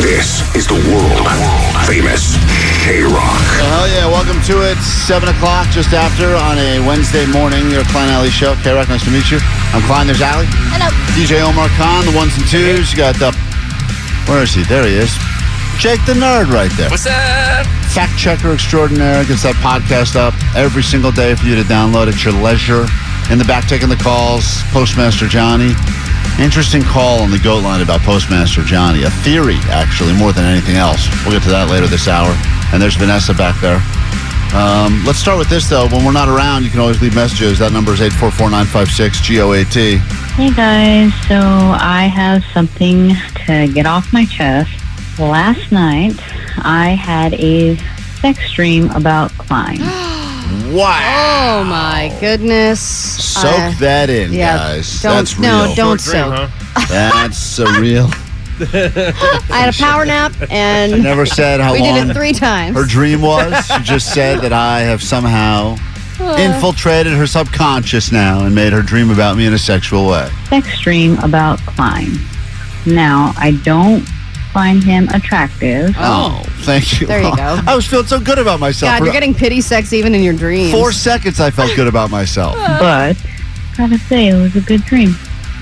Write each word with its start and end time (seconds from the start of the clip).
This 0.00 0.40
is 0.56 0.66
the 0.66 0.80
world 0.88 1.28
famous 1.84 2.36
KROQ. 2.80 3.52
Hell 3.68 3.88
yeah, 3.88 4.06
welcome 4.06 4.40
to 4.48 4.64
it. 4.64 4.78
7 4.78 5.28
o'clock 5.28 5.68
just 5.68 5.92
after 5.92 6.34
on 6.34 6.56
a 6.56 6.80
Wednesday 6.80 7.26
morning. 7.26 7.70
Your 7.70 7.84
Klein 7.84 8.08
Ally 8.08 8.28
Show. 8.28 8.54
KROQ, 8.64 8.88
nice 8.88 9.04
to 9.04 9.10
meet 9.10 9.30
you. 9.30 9.38
I'm 9.76 9.82
Klein, 9.82 10.06
there's 10.06 10.22
Allie. 10.22 10.46
Hello. 10.72 10.88
DJ 11.12 11.44
Omar 11.44 11.68
Khan, 11.76 12.04
the 12.08 12.16
ones 12.16 12.32
and 12.36 12.48
twos. 12.48 12.92
You 12.92 12.96
got 12.96 13.16
the. 13.16 13.36
Where 14.30 14.42
is 14.42 14.54
he? 14.54 14.62
There 14.64 14.86
he 14.86 14.94
is. 14.94 15.12
Jake 15.76 16.00
the 16.06 16.14
Nerd 16.14 16.48
right 16.48 16.72
there. 16.76 16.88
What's 16.88 17.06
up? 17.06 17.66
Fact 17.92 18.16
checker 18.16 18.52
extraordinaire 18.52 19.24
gets 19.24 19.42
that 19.42 19.56
podcast 19.60 20.16
up 20.16 20.32
every 20.56 20.82
single 20.82 21.12
day 21.12 21.34
for 21.34 21.44
you 21.44 21.56
to 21.56 21.64
download 21.68 22.08
at 22.08 22.24
your 22.24 22.32
leisure. 22.32 22.86
In 23.30 23.36
the 23.36 23.44
back, 23.44 23.68
taking 23.68 23.88
the 23.88 23.96
calls, 23.96 24.62
Postmaster 24.72 25.26
Johnny. 25.26 25.76
Interesting 26.40 26.82
call 26.82 27.20
on 27.20 27.30
the 27.30 27.38
goat 27.38 27.62
line 27.62 27.82
about 27.82 28.00
Postmaster 28.00 28.62
Johnny. 28.62 29.04
A 29.04 29.10
theory, 29.10 29.58
actually, 29.68 30.14
more 30.14 30.32
than 30.32 30.44
anything 30.44 30.76
else. 30.76 31.06
We'll 31.22 31.32
get 31.32 31.42
to 31.44 31.50
that 31.50 31.70
later 31.70 31.86
this 31.86 32.08
hour. 32.08 32.34
And 32.72 32.80
there's 32.80 32.96
Vanessa 32.96 33.34
back 33.34 33.60
there. 33.60 33.80
Um, 34.54 35.04
let's 35.06 35.18
start 35.18 35.38
with 35.38 35.48
this, 35.48 35.68
though. 35.68 35.86
When 35.88 36.04
we're 36.04 36.12
not 36.12 36.28
around, 36.28 36.64
you 36.64 36.70
can 36.70 36.80
always 36.80 37.00
leave 37.00 37.14
messages. 37.14 37.58
That 37.58 37.72
number 37.72 37.92
is 37.92 38.00
844 38.00 38.50
956 38.50 39.28
GOAT. 39.28 40.00
Hey 40.32 40.50
guys, 40.52 41.12
so 41.28 41.36
I 41.38 42.04
have 42.04 42.42
something 42.52 43.14
to 43.46 43.72
get 43.72 43.86
off 43.86 44.12
my 44.12 44.24
chest. 44.24 44.70
Last 45.18 45.70
night, 45.70 46.16
I 46.58 46.96
had 46.98 47.34
a 47.34 47.76
sex 48.20 48.52
dream 48.52 48.90
about 48.90 49.30
Klein. 49.32 49.78
Wow. 50.72 51.60
Oh 51.60 51.64
my 51.64 52.16
goodness. 52.20 52.80
Soak 52.80 53.52
Uh, 53.54 53.72
that 53.80 54.10
in, 54.10 54.32
yeah, 54.32 54.56
guys. 54.56 55.02
don't- 55.02 55.16
That's 55.16 55.38
no, 55.38 55.64
real. 55.66 55.74
don't 55.74 56.00
Short 56.00 56.12
dream, 56.14 56.36
soak. 56.36 56.50
huh? 56.50 56.86
That's 56.88 57.38
surreal. 57.58 58.12
I 58.60 59.58
had 59.60 59.74
a 59.74 59.76
power 59.78 60.04
nap 60.04 60.32
and 60.50 60.92
She 60.92 61.00
never 61.00 61.26
said 61.26 61.60
how 61.60 61.72
we 61.72 61.80
long 61.80 61.94
did 61.94 62.10
it 62.10 62.14
three 62.14 62.32
times. 62.32 62.76
her 62.76 62.84
dream 62.84 63.20
was. 63.22 63.66
She 63.66 63.82
just 63.82 64.12
said 64.14 64.40
that 64.42 64.52
I 64.52 64.80
have 64.80 65.02
somehow 65.02 65.76
infiltrated 66.38 67.12
her 67.14 67.26
subconscious 67.26 68.12
now 68.12 68.44
and 68.44 68.54
made 68.54 68.72
her 68.72 68.82
dream 68.82 69.10
about 69.10 69.36
me 69.36 69.46
in 69.46 69.52
a 69.54 69.58
sexual 69.58 70.06
way. 70.08 70.30
Sex 70.48 70.80
dream 70.80 71.18
about 71.18 71.58
Klein. 71.60 72.12
Now, 72.86 73.32
I 73.36 73.52
don't 73.64 74.06
find 74.52 74.82
him 74.84 75.08
attractive. 75.08 75.94
Oh, 75.98 76.42
thank 76.60 77.00
you. 77.00 77.06
There 77.06 77.22
you 77.22 77.34
go. 77.34 77.60
I 77.66 77.74
was 77.74 77.86
feeling 77.86 78.06
so 78.06 78.20
good 78.20 78.38
about 78.38 78.60
myself. 78.60 78.92
God, 78.92 78.98
For 78.98 79.04
you're 79.04 79.12
getting 79.12 79.34
pity 79.34 79.60
sex 79.60 79.92
even 79.92 80.14
in 80.14 80.22
your 80.22 80.34
dreams. 80.34 80.72
four 80.72 80.92
seconds, 80.92 81.40
I 81.40 81.50
felt 81.50 81.74
good 81.76 81.88
about 81.88 82.10
myself. 82.10 82.54
But 82.82 83.16
gotta 83.76 83.98
say, 83.98 84.28
it 84.28 84.34
was 84.34 84.54
a 84.56 84.60
good 84.60 84.82
dream. 84.82 85.14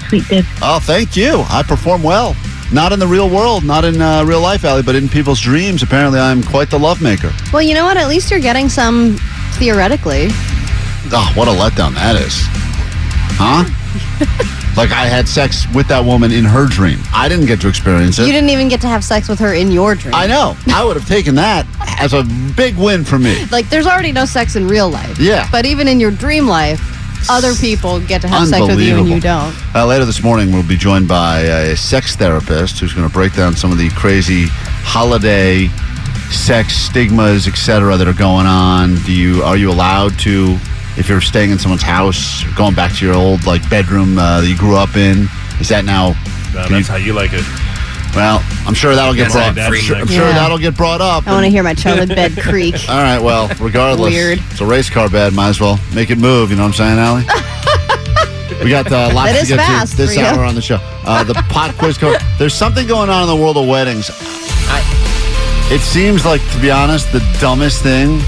Sweet 0.09 0.27
dip. 0.29 0.45
Oh, 0.63 0.81
thank 0.83 1.17
you. 1.17 1.45
I 1.49 1.63
perform 1.63 2.03
well. 2.03 2.35
Not 2.73 2.93
in 2.93 2.99
the 2.99 3.07
real 3.07 3.29
world, 3.29 3.65
not 3.65 3.85
in 3.85 4.01
uh, 4.01 4.25
real 4.25 4.41
life, 4.41 4.65
Allie, 4.65 4.83
but 4.83 4.95
in 4.95 5.09
people's 5.09 5.41
dreams. 5.41 5.83
Apparently, 5.83 6.19
I'm 6.21 6.43
quite 6.43 6.71
the 6.71 6.79
lovemaker. 6.79 7.33
Well, 7.53 7.63
you 7.63 7.75
know 7.75 7.85
what? 7.85 7.97
At 7.97 8.09
least 8.09 8.31
you're 8.31 8.41
getting 8.41 8.69
some 8.69 9.17
theoretically. 9.59 10.29
Oh, 11.13 11.33
what 11.35 11.49
a 11.49 11.51
letdown 11.51 11.95
that 11.95 12.17
is. 12.17 12.35
Huh? 13.39 13.65
like 14.81 14.93
I 14.93 15.07
had 15.07 15.29
sex 15.29 15.67
with 15.75 15.89
that 15.89 16.03
woman 16.03 16.33
in 16.33 16.45
her 16.45 16.67
dream. 16.67 16.99
I 17.13 17.29
didn't 17.29 17.45
get 17.47 17.61
to 17.61 17.69
experience 17.69 18.19
it. 18.19 18.27
You 18.27 18.33
didn't 18.33 18.49
even 18.49 18.69
get 18.69 18.81
to 18.81 18.87
have 18.87 19.05
sex 19.05 19.29
with 19.29 19.39
her 19.41 19.53
in 19.53 19.71
your 19.71 19.95
dream. 19.95 20.15
I 20.15 20.27
know. 20.27 20.57
I 20.69 20.83
would 20.85 20.97
have 20.97 21.07
taken 21.07 21.35
that 21.35 21.67
as 22.01 22.15
a 22.15 22.25
big 22.57 22.77
win 22.77 23.05
for 23.05 23.19
me. 23.19 23.45
Like, 23.51 23.69
there's 23.69 23.87
already 23.87 24.11
no 24.11 24.25
sex 24.25 24.57
in 24.57 24.67
real 24.67 24.89
life. 24.89 25.19
Yeah. 25.19 25.47
But 25.53 25.67
even 25.67 25.87
in 25.87 26.01
your 26.01 26.11
dream 26.11 26.47
life, 26.47 26.81
other 27.29 27.55
people 27.55 28.01
get 28.01 28.23
to 28.23 28.29
have 28.29 28.49
sex 28.49 28.67
with 28.67 28.81
you 28.81 28.97
and 28.97 29.09
you 29.09 29.21
don't. 29.21 29.55
Uh, 29.75 29.85
later 29.87 30.07
this 30.07 30.23
morning, 30.23 30.51
we'll 30.51 30.67
be 30.67 30.77
joined 30.77 31.09
by 31.09 31.41
a 31.41 31.77
sex 31.77 32.17
therapist 32.17 32.79
who's 32.79 32.95
going 32.95 33.07
to 33.07 33.13
break 33.13 33.35
down 33.35 33.55
some 33.55 33.71
of 33.73 33.77
the 33.77 33.91
crazy 33.91 34.47
holiday 34.49 35.69
sex 36.31 36.75
stigmas, 36.75 37.47
etc., 37.47 37.99
that 37.99 38.09
are 38.09 38.15
going 38.15 38.47
on. 38.47 38.95
Do 39.05 39.13
you 39.13 39.43
are 39.43 39.57
you 39.59 39.71
allowed 39.71 40.19
to, 40.21 40.57
if 41.01 41.09
you're 41.09 41.21
staying 41.23 41.51
in 41.51 41.59
someone's 41.59 41.83
house, 41.83 42.45
going 42.55 42.75
back 42.75 42.95
to 42.97 43.05
your 43.07 43.15
old 43.15 43.47
like 43.47 43.69
bedroom 43.71 44.19
uh, 44.19 44.41
that 44.43 44.47
you 44.49 44.57
grew 44.57 44.77
up 44.77 44.97
in? 44.97 45.27
Is 45.59 45.69
that 45.71 45.85
now? 45.85 46.11
No, 46.55 46.69
that's 46.69 46.71
you- 46.71 46.85
how 46.85 46.97
you 46.97 47.13
like 47.15 47.33
it. 47.33 47.45
well, 48.15 48.45
I'm 48.67 48.75
sure 48.75 48.95
that'll 48.95 49.15
get 49.15 49.33
That's 49.33 49.35
brought. 49.35 49.57
how 49.57 49.67
I'm 49.69 49.75
sure, 49.75 49.97
I'm 49.97 50.01
likes 50.03 50.13
sure 50.13 50.27
that'll 50.29 50.59
get 50.59 50.77
brought 50.77 51.01
up. 51.01 51.27
I 51.27 51.33
want 51.33 51.45
to 51.45 51.51
hear 51.51 51.63
my 51.63 51.75
childhood 51.75 52.11
bed 52.11 52.37
creak. 52.43 52.75
All 52.89 52.99
right, 53.03 53.19
well, 53.19 53.49
regardless, 53.61 54.13
Weird. 54.13 54.39
it's 54.51 54.61
a 54.61 54.67
race 54.67 54.91
car 54.91 55.09
bed. 55.09 55.33
Might 55.33 55.49
as 55.49 55.61
well 55.61 55.79
make 55.95 56.11
it 56.11 56.19
move. 56.19 56.51
You 56.51 56.57
know 56.57 56.63
what 56.63 56.79
I'm 56.81 56.99
saying, 56.99 56.99
Allie? 56.99 57.25
we 58.65 58.69
got 58.71 58.91
uh, 58.93 59.11
lots 59.15 59.41
to 59.41 59.47
get 59.47 59.87
to 59.89 59.97
this 59.97 60.15
for 60.15 60.21
you. 60.21 60.27
hour 60.27 60.45
on 60.45 60.55
the 60.55 60.61
show. 60.63 60.79
Uh, 61.07 61.25
the 61.25 61.35
pot 61.49 61.75
quiz 61.79 61.97
code. 61.97 62.19
There's 62.39 62.55
something 62.55 62.87
going 62.87 63.09
on 63.09 63.23
in 63.23 63.29
the 63.29 63.43
world 63.43 63.57
of 63.57 63.67
weddings. 63.67 64.11
I, 64.13 64.83
it 65.73 65.81
seems 65.81 66.27
like, 66.27 66.43
to 66.53 66.61
be 66.61 66.71
honest, 66.71 67.11
the 67.13 67.21
dumbest 67.41 67.83
thing 67.83 68.21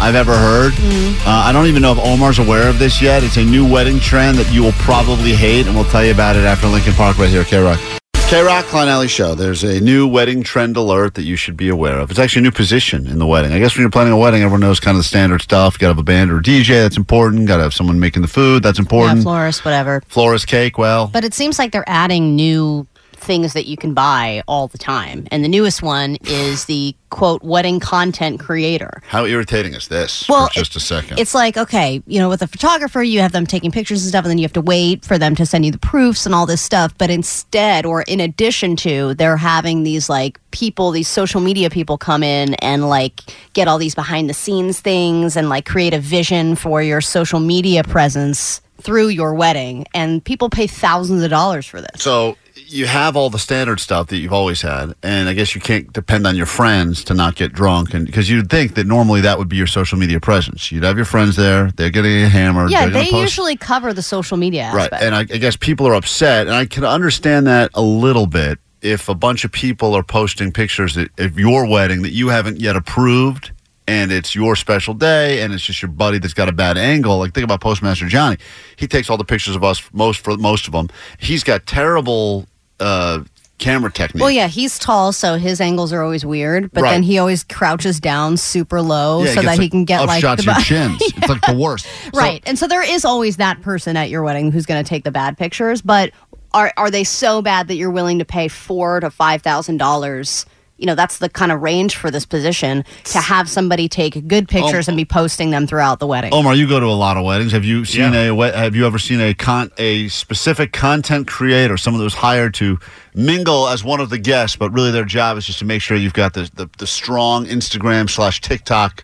I've 0.00 0.14
ever 0.14 0.36
heard. 0.36 0.72
Mm-hmm. 0.74 1.28
Uh, 1.28 1.32
I 1.48 1.52
don't 1.52 1.66
even 1.66 1.82
know 1.82 1.92
if 1.92 1.98
Omar's 1.98 2.38
aware 2.38 2.68
of 2.68 2.78
this 2.78 3.02
yet. 3.02 3.22
It's 3.24 3.36
a 3.36 3.44
new 3.44 3.68
wedding 3.70 3.98
trend 3.98 4.38
that 4.38 4.52
you 4.52 4.62
will 4.62 4.72
probably 4.72 5.34
hate, 5.34 5.66
and 5.66 5.74
we'll 5.74 5.84
tell 5.86 6.04
you 6.04 6.12
about 6.12 6.36
it 6.36 6.44
after 6.44 6.66
Linkin 6.68 6.92
Park 6.94 7.18
right 7.18 7.28
here, 7.28 7.42
KROQ. 7.42 7.98
K 8.28 8.42
Rock 8.42 8.66
Klein 8.66 8.88
Ally 8.88 9.06
Show. 9.06 9.34
There's 9.34 9.64
a 9.64 9.80
new 9.80 10.06
wedding 10.06 10.42
trend 10.42 10.76
alert 10.76 11.14
that 11.14 11.22
you 11.22 11.34
should 11.34 11.56
be 11.56 11.70
aware 11.70 11.98
of. 11.98 12.10
It's 12.10 12.18
actually 12.20 12.40
a 12.40 12.42
new 12.42 12.50
position 12.50 13.06
in 13.06 13.18
the 13.18 13.26
wedding. 13.26 13.52
I 13.52 13.58
guess 13.58 13.74
when 13.74 13.80
you're 13.80 13.90
planning 13.90 14.12
a 14.12 14.18
wedding, 14.18 14.42
everyone 14.42 14.60
knows 14.60 14.80
kind 14.80 14.94
of 14.96 15.00
the 15.02 15.08
standard 15.08 15.40
stuff. 15.40 15.74
You 15.74 15.78
got 15.78 15.86
to 15.86 15.92
have 15.92 15.98
a 15.98 16.02
band 16.02 16.30
or 16.30 16.36
a 16.36 16.42
DJ. 16.42 16.82
That's 16.82 16.98
important. 16.98 17.48
Got 17.48 17.56
to 17.56 17.62
have 17.62 17.72
someone 17.72 17.98
making 17.98 18.20
the 18.20 18.28
food. 18.28 18.62
That's 18.62 18.78
Yeah, 18.78 18.82
important. 18.82 19.22
florist, 19.22 19.64
whatever. 19.64 20.02
Florist 20.08 20.46
cake. 20.46 20.76
Well, 20.76 21.06
But 21.08 21.24
it 21.24 21.32
seems 21.32 21.58
like 21.58 21.72
they're 21.72 21.88
adding 21.88 22.36
new 22.36 22.86
things 23.18 23.52
that 23.52 23.66
you 23.66 23.76
can 23.76 23.94
buy 23.94 24.42
all 24.48 24.68
the 24.68 24.78
time. 24.78 25.26
And 25.30 25.44
the 25.44 25.48
newest 25.48 25.82
one 25.82 26.16
is 26.24 26.64
the 26.66 26.94
quote 27.10 27.42
wedding 27.42 27.80
content 27.80 28.38
creator. 28.38 29.02
how 29.06 29.24
irritating 29.24 29.74
is 29.74 29.88
this? 29.88 30.28
Well, 30.28 30.48
for 30.48 30.54
just 30.54 30.76
a 30.76 30.80
second. 30.80 31.18
It's 31.18 31.34
like, 31.34 31.56
okay, 31.56 32.02
you 32.06 32.18
know, 32.18 32.28
with 32.28 32.42
a 32.42 32.46
photographer, 32.46 33.02
you 33.02 33.20
have 33.20 33.32
them 33.32 33.46
taking 33.46 33.70
pictures 33.70 34.02
and 34.02 34.08
stuff, 34.08 34.24
and 34.24 34.30
then 34.30 34.38
you 34.38 34.44
have 34.44 34.52
to 34.54 34.60
wait 34.60 35.04
for 35.04 35.18
them 35.18 35.34
to 35.36 35.46
send 35.46 35.64
you 35.64 35.72
the 35.72 35.78
proofs 35.78 36.26
and 36.26 36.34
all 36.34 36.46
this 36.46 36.60
stuff. 36.62 36.96
But 36.98 37.10
instead, 37.10 37.86
or 37.86 38.02
in 38.02 38.20
addition 38.20 38.76
to, 38.76 39.14
they're 39.14 39.36
having 39.36 39.82
these 39.82 40.08
like 40.08 40.38
people, 40.50 40.90
these 40.90 41.08
social 41.08 41.40
media 41.40 41.70
people 41.70 41.98
come 41.98 42.22
in 42.22 42.54
and 42.54 42.88
like 42.88 43.20
get 43.52 43.68
all 43.68 43.78
these 43.78 43.94
behind 43.94 44.28
the 44.28 44.34
scenes 44.34 44.80
things 44.80 45.36
and 45.36 45.48
like 45.48 45.66
create 45.66 45.94
a 45.94 46.00
vision 46.00 46.56
for 46.56 46.82
your 46.82 47.00
social 47.00 47.40
media 47.40 47.82
presence 47.84 48.60
through 48.80 49.08
your 49.08 49.34
wedding. 49.34 49.86
And 49.94 50.24
people 50.24 50.50
pay 50.50 50.66
thousands 50.66 51.22
of 51.22 51.30
dollars 51.30 51.66
for 51.66 51.80
this. 51.80 52.02
So 52.02 52.36
you 52.70 52.86
have 52.86 53.16
all 53.16 53.30
the 53.30 53.38
standard 53.38 53.80
stuff 53.80 54.08
that 54.08 54.18
you've 54.18 54.32
always 54.32 54.62
had, 54.62 54.94
and 55.02 55.28
I 55.28 55.34
guess 55.34 55.54
you 55.54 55.60
can't 55.60 55.92
depend 55.92 56.26
on 56.26 56.36
your 56.36 56.46
friends 56.46 57.02
to 57.04 57.14
not 57.14 57.34
get 57.34 57.52
drunk, 57.52 57.94
and 57.94 58.04
because 58.06 58.28
you'd 58.28 58.50
think 58.50 58.74
that 58.74 58.86
normally 58.86 59.20
that 59.22 59.38
would 59.38 59.48
be 59.48 59.56
your 59.56 59.66
social 59.66 59.98
media 59.98 60.20
presence. 60.20 60.70
You'd 60.70 60.84
have 60.84 60.96
your 60.96 61.06
friends 61.06 61.36
there; 61.36 61.70
they're 61.72 61.90
getting 61.90 62.28
hammered. 62.28 62.70
Yeah, 62.70 62.88
they 62.88 63.10
post- 63.10 63.14
usually 63.14 63.56
cover 63.56 63.92
the 63.92 64.02
social 64.02 64.36
media 64.36 64.70
right, 64.74 64.92
and 64.92 65.14
I, 65.14 65.20
I 65.20 65.24
guess 65.24 65.56
people 65.56 65.86
are 65.86 65.94
upset, 65.94 66.46
and 66.46 66.54
I 66.54 66.66
can 66.66 66.84
understand 66.84 67.46
that 67.46 67.70
a 67.74 67.82
little 67.82 68.26
bit. 68.26 68.58
If 68.80 69.08
a 69.08 69.14
bunch 69.14 69.44
of 69.44 69.50
people 69.50 69.94
are 69.94 70.04
posting 70.04 70.52
pictures 70.52 70.96
of 70.96 71.38
your 71.38 71.66
wedding 71.66 72.02
that 72.02 72.12
you 72.12 72.28
haven't 72.28 72.60
yet 72.60 72.76
approved, 72.76 73.50
and 73.88 74.12
it's 74.12 74.34
your 74.34 74.54
special 74.54 74.94
day, 74.94 75.42
and 75.42 75.52
it's 75.52 75.64
just 75.64 75.82
your 75.82 75.90
buddy 75.90 76.18
that's 76.18 76.34
got 76.34 76.48
a 76.48 76.52
bad 76.52 76.78
angle. 76.78 77.18
Like 77.18 77.34
think 77.34 77.44
about 77.44 77.60
Postmaster 77.60 78.06
Johnny; 78.06 78.36
he 78.76 78.86
takes 78.86 79.10
all 79.10 79.16
the 79.16 79.24
pictures 79.24 79.56
of 79.56 79.64
us, 79.64 79.82
most 79.92 80.20
for 80.20 80.36
most 80.36 80.66
of 80.66 80.72
them. 80.74 80.88
He's 81.18 81.42
got 81.42 81.66
terrible 81.66 82.46
uh, 82.80 83.20
camera 83.58 83.90
technique. 83.90 84.20
Well, 84.20 84.30
yeah, 84.30 84.46
he's 84.46 84.78
tall, 84.78 85.12
so 85.12 85.36
his 85.36 85.60
angles 85.60 85.92
are 85.92 86.02
always 86.02 86.24
weird. 86.24 86.70
But 86.72 86.82
Right. 86.84 86.90
then 86.92 87.02
he 87.02 87.18
always 87.18 87.42
crouches 87.44 87.98
down 88.00 88.36
super 88.36 88.80
low 88.80 89.24
Yeah, 89.24 89.30
so 89.34 89.42
gets, 89.42 89.56
that 89.56 89.62
he 89.62 89.68
can 89.68 89.84
get 89.84 90.06
like 90.06 90.20
shots 90.20 90.44
the 90.44 90.52
your 90.52 90.60
chins. 90.60 91.00
It's 91.16 91.28
like 91.28 91.40
the 91.42 91.56
worst. 91.56 91.86
So- 92.04 92.10
right. 92.20 92.42
and 92.46 92.58
so 92.58 92.66
there 92.68 92.82
is 92.82 93.04
always 93.04 93.36
that 93.38 93.60
person 93.62 93.96
at 93.96 94.10
your 94.10 94.22
wedding 94.22 94.52
who's 94.52 94.64
going 94.66 94.82
to 94.82 94.88
take 94.88 95.02
the 95.04 95.10
bad 95.10 95.36
pictures. 95.36 95.82
But 95.82 96.12
are 96.54 96.72
are 96.76 96.90
they 96.90 97.04
so 97.04 97.42
bad 97.42 97.68
that 97.68 97.74
you're 97.74 97.90
willing 97.90 98.20
to 98.20 98.24
pay 98.24 98.48
four 98.48 99.00
to 99.00 99.10
five 99.10 99.42
thousand 99.42 99.78
dollars? 99.78 100.46
You 100.78 100.86
know, 100.86 100.94
that's 100.94 101.18
the 101.18 101.28
kind 101.28 101.52
of 101.52 101.60
range 101.60 101.96
for 101.96 102.10
this 102.10 102.24
position 102.24 102.84
to 103.04 103.18
have 103.18 103.48
somebody 103.50 103.88
take 103.88 104.26
good 104.28 104.48
pictures 104.48 104.88
and 104.88 104.96
be 104.96 105.04
posting 105.04 105.50
them 105.50 105.66
throughout 105.66 105.98
the 105.98 106.06
wedding. 106.06 106.32
Omar, 106.32 106.54
you 106.54 106.68
go 106.68 106.78
to 106.80 106.86
a 106.86 106.94
lot 106.94 107.16
of 107.16 107.24
weddings. 107.24 107.52
Have 107.52 107.64
you 107.64 107.84
seen 107.84 108.12
Yeah. 108.12 108.32
a 108.32 108.52
have 108.56 108.74
you 108.76 108.86
ever 108.86 108.98
seen 108.98 109.20
a 109.20 109.34
con 109.34 109.70
a 109.76 110.08
specific 110.08 110.72
content 110.72 111.26
creator, 111.26 111.76
someone 111.76 111.98
that 111.98 112.04
was 112.04 112.14
hired 112.14 112.54
to 112.54 112.78
mingle 113.14 113.68
as 113.68 113.82
one 113.82 114.00
of 114.00 114.08
the 114.10 114.18
guests, 114.18 114.56
but 114.56 114.72
really 114.72 114.92
their 114.92 115.04
job 115.04 115.36
is 115.36 115.44
just 115.46 115.58
to 115.58 115.64
make 115.64 115.82
sure 115.82 115.96
you've 115.96 116.12
got 116.14 116.34
the 116.34 116.48
the, 116.54 116.70
the 116.78 116.86
strong 116.86 117.46
Instagram 117.46 118.08
slash 118.08 118.40
TikTok 118.40 119.02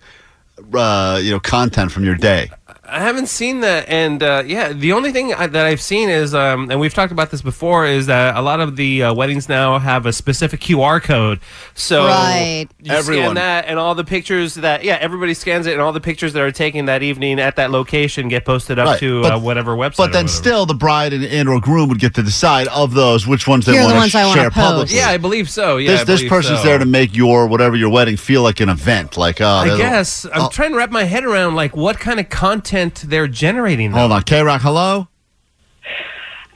uh, 0.73 1.21
you 1.23 1.31
know 1.32 1.41
content 1.41 1.91
from 1.93 2.05
your 2.05 2.15
day. 2.15 2.50
I 2.94 3.00
haven't 3.00 3.26
seen 3.29 3.61
that, 3.61 3.88
and 3.88 4.23
uh, 4.23 4.44
yeah, 4.46 4.73
the 4.73 4.93
only 4.93 5.11
thing 5.11 5.35
I, 5.35 5.49
that 5.49 5.67
I've 5.67 5.81
seen 5.81 6.08
is, 6.08 6.32
um, 6.32 6.70
and 6.70 6.79
we've 6.79 6.94
talked 6.94 7.11
about 7.11 7.31
this 7.32 7.43
before, 7.43 7.87
is 7.87 8.06
that 8.06 8.37
a 8.37 8.41
lot 8.41 8.61
of 8.61 8.76
the 8.76 9.02
uh, 9.02 9.14
weddings 9.14 9.49
now 9.49 9.81
have 9.81 10.06
a 10.06 10.12
specific 10.12 10.61
QR 10.61 11.02
code. 11.02 11.41
So 11.75 12.06
Right. 12.06 12.67
you 12.81 12.93
Everyone. 12.93 13.25
scan 13.25 13.35
that, 13.35 13.64
and 13.67 13.81
all 13.81 13.96
the 13.96 14.05
pictures 14.05 14.55
that 14.55 14.85
yeah, 14.85 14.96
everybody 15.00 15.35
scans 15.35 15.67
it, 15.67 15.73
and 15.73 15.82
all 15.82 15.93
the 15.93 16.00
pictures 16.00 16.32
that 16.35 16.43
are 16.43 16.52
taken 16.52 16.85
that 16.85 17.02
evening 17.02 17.41
at 17.41 17.56
that 17.56 17.73
location 17.73 18.29
get 18.29 18.44
posted 18.44 18.79
up 18.79 18.87
Right, 18.87 19.00
to 19.00 19.23
but- 19.23 19.32
uh, 19.32 19.38
whatever 19.40 19.75
website. 19.75 19.97
But 19.97 20.11
or 20.11 20.12
then 20.12 20.25
whatever. 20.26 20.29
still, 20.29 20.67
the 20.67 20.75
bride 20.75 21.12
and, 21.12 21.25
and 21.25 21.49
or 21.49 21.61
groom 21.61 21.88
would 21.88 21.99
get 21.99 22.14
to 22.14 22.23
decide 22.23 22.69
of 22.69 22.94
those 22.94 23.26
which 23.26 23.49
ones 23.49 23.67
they 23.67 23.73
Here 23.73 23.81
are 23.82 23.88
the 23.88 23.94
want 23.94 24.12
to 24.12 24.19
I 24.19 24.35
share 24.35 24.44
post. 24.50 24.55
publicly. 24.55 24.97
yeah, 24.99 25.08
I 25.08 25.17
believe 25.17 25.50
so. 25.50 25.79
Yeah, 25.79 26.05
this 26.05 26.20
this 26.20 26.29
person's 26.29 26.61
so. 26.61 26.64
there 26.67 26.79
to 26.79 26.87
make 26.87 27.17
your 27.17 27.49
whatever 27.49 27.75
your 27.75 27.90
wedding 27.90 28.17
feel 28.17 28.43
like 28.43 28.61
an 28.61 28.69
event. 28.69 29.17
Like, 29.17 29.40
uh, 29.40 29.49
I 29.49 29.76
guess 29.76 30.26
I'm 30.32 30.49
trying 30.50 30.70
to 30.73 30.76
wrap 30.79 30.90
my 30.93 31.05
head 31.05 31.25
around 31.25 31.56
like 31.56 31.75
what 31.75 31.99
kind 31.99 32.20
of 32.20 32.29
content 32.29 32.83
they're 32.90 33.28
generating. 33.28 33.92
now. 33.92 34.00
Hold 34.00 34.12
on, 34.12 34.22
KROQ. 34.22 34.60
Hello. 34.60 35.08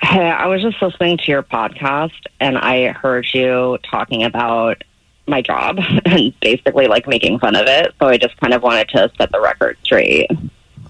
Hey, 0.00 0.30
I 0.30 0.46
was 0.46 0.62
just 0.62 0.80
listening 0.80 1.19
to 1.19 1.25
your 1.26 1.42
podcast 1.42 2.22
and 2.40 2.56
I 2.56 2.92
heard 2.92 3.26
you 3.34 3.78
talking 3.82 4.22
about 4.22 4.82
my 5.26 5.42
job 5.42 5.78
and 6.04 6.32
basically 6.40 6.86
like 6.86 7.06
making 7.06 7.38
fun 7.38 7.56
of 7.56 7.66
it. 7.66 7.94
So 8.00 8.06
I 8.06 8.16
just 8.16 8.36
kind 8.38 8.54
of 8.54 8.62
wanted 8.62 8.88
to 8.90 9.10
set 9.19 9.32
the 9.32 9.40
record 9.40 9.76
straight. 9.84 10.30